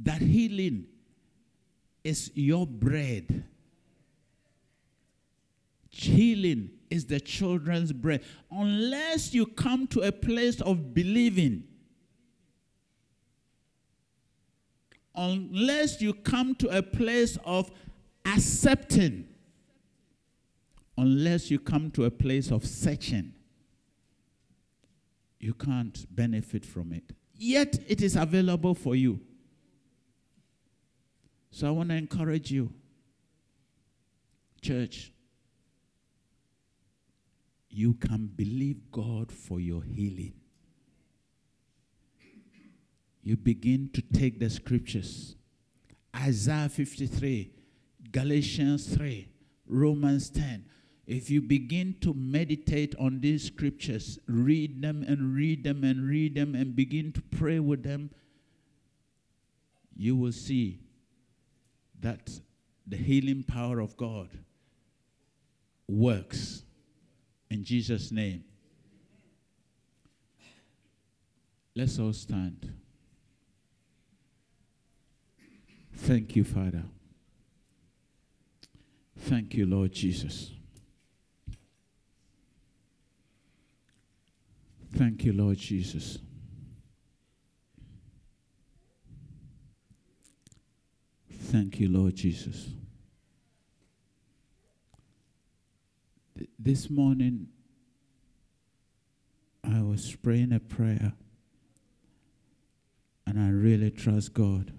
that 0.01 0.21
healing 0.21 0.87
is 2.03 2.33
your 2.35 2.67
bread. 2.67 3.45
Healing 5.89 6.71
is 6.91 7.07
the 7.07 7.21
children's 7.21 7.93
bread. 7.93 8.25
Unless 8.51 9.35
you 9.35 9.47
come 9.47 9.87
to 9.89 10.01
a 10.01 10.11
place 10.11 10.61
of 10.61 10.95
believing, 10.95 11.63
unless 15.15 16.03
you 16.03 16.13
come 16.13 16.57
to 16.57 16.77
a 16.77 16.83
place 16.83 17.39
of 17.45 17.71
accepting, 18.25 19.29
unless 20.99 21.53
you 21.53 21.61
come 21.61 21.91
to 21.93 22.05
a 22.05 22.11
place 22.11 22.51
of 22.51 22.67
searching, 22.67 23.33
you 25.43 25.53
can't 25.53 26.07
benefit 26.15 26.65
from 26.65 26.93
it. 26.93 27.13
Yet 27.37 27.77
it 27.89 28.01
is 28.01 28.15
available 28.15 28.75
for 28.75 28.95
you. 28.95 29.21
So 31.51 31.67
I 31.67 31.71
want 31.73 31.89
to 31.89 31.97
encourage 31.97 32.53
you, 32.53 32.73
church, 34.63 35.13
you 37.69 37.95
can 37.95 38.27
believe 38.29 38.91
God 38.93 39.33
for 39.33 39.59
your 39.59 39.83
healing. 39.83 40.35
You 43.25 43.37
begin 43.37 43.91
to 43.95 44.03
take 44.03 44.39
the 44.39 44.49
scriptures 44.49 45.35
Isaiah 46.15 46.69
53, 46.69 47.51
Galatians 48.13 48.95
3, 48.95 49.29
Romans 49.67 50.31
10. 50.31 50.67
If 51.13 51.29
you 51.29 51.43
begin 51.43 51.97
to 52.01 52.15
meditate 52.15 52.95
on 52.99 53.21
these 53.21 53.45
scriptures, 53.45 54.19
read 54.27 54.81
them 54.81 55.05
and 55.07 55.35
read 55.35 55.63
them 55.63 55.85
and 55.85 56.09
read 56.09 56.35
them 56.35 56.55
and 56.55 56.75
begin 56.75 57.13
to 57.13 57.21
pray 57.21 57.61
with 57.61 57.83
them, 57.83 58.09
you 59.95 60.17
will 60.17 60.33
see 60.33 60.81
that 62.01 62.41
the 62.87 62.97
healing 62.97 63.43
power 63.43 63.79
of 63.79 63.95
God 63.99 64.31
works. 65.87 66.63
In 67.51 67.63
Jesus' 67.63 68.11
name. 68.11 68.45
Let's 71.77 71.99
all 71.99 72.15
stand. 72.15 72.73
Thank 75.95 76.37
you, 76.37 76.45
Father. 76.45 76.85
Thank 79.19 79.53
you, 79.53 79.67
Lord 79.67 79.93
Jesus. 79.93 80.53
Thank 84.93 85.25
you, 85.25 85.33
Lord 85.33 85.57
Jesus. 85.59 86.19
Thank 91.31 91.81
you, 91.81 91.89
Lord 91.89 92.15
Jesus. 92.15 92.71
Th- 96.37 96.49
This 96.59 96.89
morning, 96.91 97.49
I 99.65 99.83
was 99.83 100.15
praying 100.17 100.53
a 100.53 100.61
prayer, 100.61 101.13
and 103.27 103.41
I 103.41 103.49
really 103.51 103.91
trust 103.91 104.35
God 104.35 104.73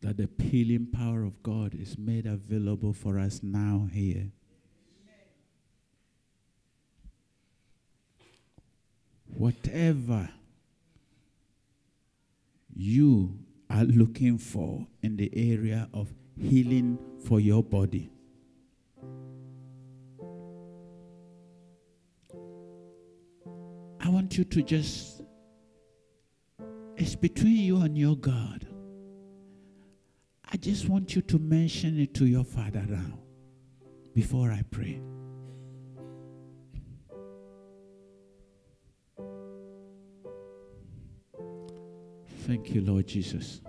that 0.00 0.16
the 0.16 0.28
healing 0.42 0.88
power 0.92 1.22
of 1.22 1.42
God 1.42 1.74
is 1.74 1.96
made 1.96 2.26
available 2.26 2.92
for 2.92 3.18
us 3.18 3.40
now 3.42 3.88
here. 3.92 4.30
Whatever 9.34 10.28
you 12.74 13.38
are 13.68 13.84
looking 13.84 14.38
for 14.38 14.86
in 15.02 15.16
the 15.16 15.30
area 15.34 15.88
of 15.92 16.12
healing 16.38 16.98
for 17.26 17.40
your 17.40 17.62
body. 17.62 18.10
I 24.00 24.08
want 24.08 24.36
you 24.36 24.44
to 24.44 24.62
just, 24.62 25.22
it's 26.96 27.14
between 27.14 27.56
you 27.56 27.78
and 27.78 27.96
your 27.96 28.16
God. 28.16 28.66
I 30.52 30.56
just 30.56 30.88
want 30.88 31.14
you 31.14 31.22
to 31.22 31.38
mention 31.38 31.98
it 31.98 32.12
to 32.14 32.26
your 32.26 32.44
Father 32.44 32.84
now 32.86 33.18
before 34.14 34.50
I 34.50 34.62
pray. 34.70 35.00
Thank 42.46 42.74
you, 42.74 42.80
Lord 42.80 43.06
Jesus. 43.06 43.60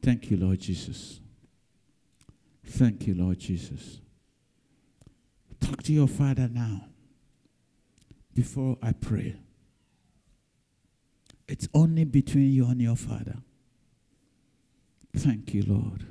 Thank 0.00 0.30
you, 0.30 0.36
Lord 0.36 0.60
Jesus. 0.60 1.20
Thank 2.64 3.08
you, 3.08 3.14
Lord 3.14 3.38
Jesus. 3.40 3.98
Talk 5.60 5.82
to 5.82 5.92
your 5.92 6.06
Father 6.06 6.48
now 6.48 6.86
before 8.32 8.78
I 8.80 8.92
pray. 8.92 9.36
It's 11.48 11.66
only 11.74 12.04
between 12.04 12.52
you 12.52 12.66
and 12.66 12.80
your 12.80 12.94
Father. 12.94 13.38
Thank 15.16 15.54
you, 15.54 15.64
Lord. 15.66 16.06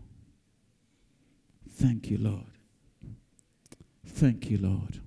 Thank 1.69 2.09
you, 2.11 2.17
Lord. 2.17 2.43
Thank 4.05 4.49
you, 4.49 4.57
Lord. 4.57 4.99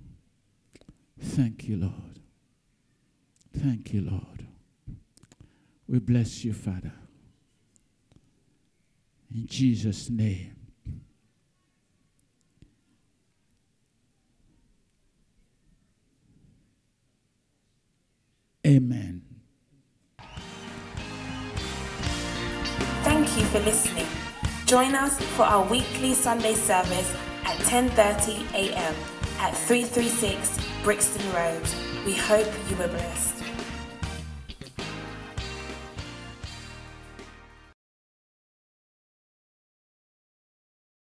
Thank 1.20 1.68
you, 1.68 1.76
Lord. 1.76 2.20
Thank 3.52 3.92
you, 3.92 4.00
Lord. 4.00 4.49
We 5.90 5.98
bless 5.98 6.44
you, 6.44 6.52
Father. 6.52 6.92
In 9.34 9.44
Jesus' 9.48 10.08
name. 10.08 10.54
Amen. 18.64 19.22
Thank 23.02 23.36
you 23.36 23.44
for 23.46 23.58
listening. 23.60 24.06
Join 24.66 24.94
us 24.94 25.20
for 25.20 25.42
our 25.42 25.64
weekly 25.66 26.14
Sunday 26.14 26.54
service 26.54 27.16
at 27.44 27.56
10:30 27.66 28.46
a.m. 28.54 28.94
at 29.40 29.56
336 29.56 30.56
Brixton 30.84 31.32
Road. 31.32 31.62
We 32.06 32.14
hope 32.14 32.46
you 32.68 32.76
were 32.76 32.86
blessed. 32.86 33.39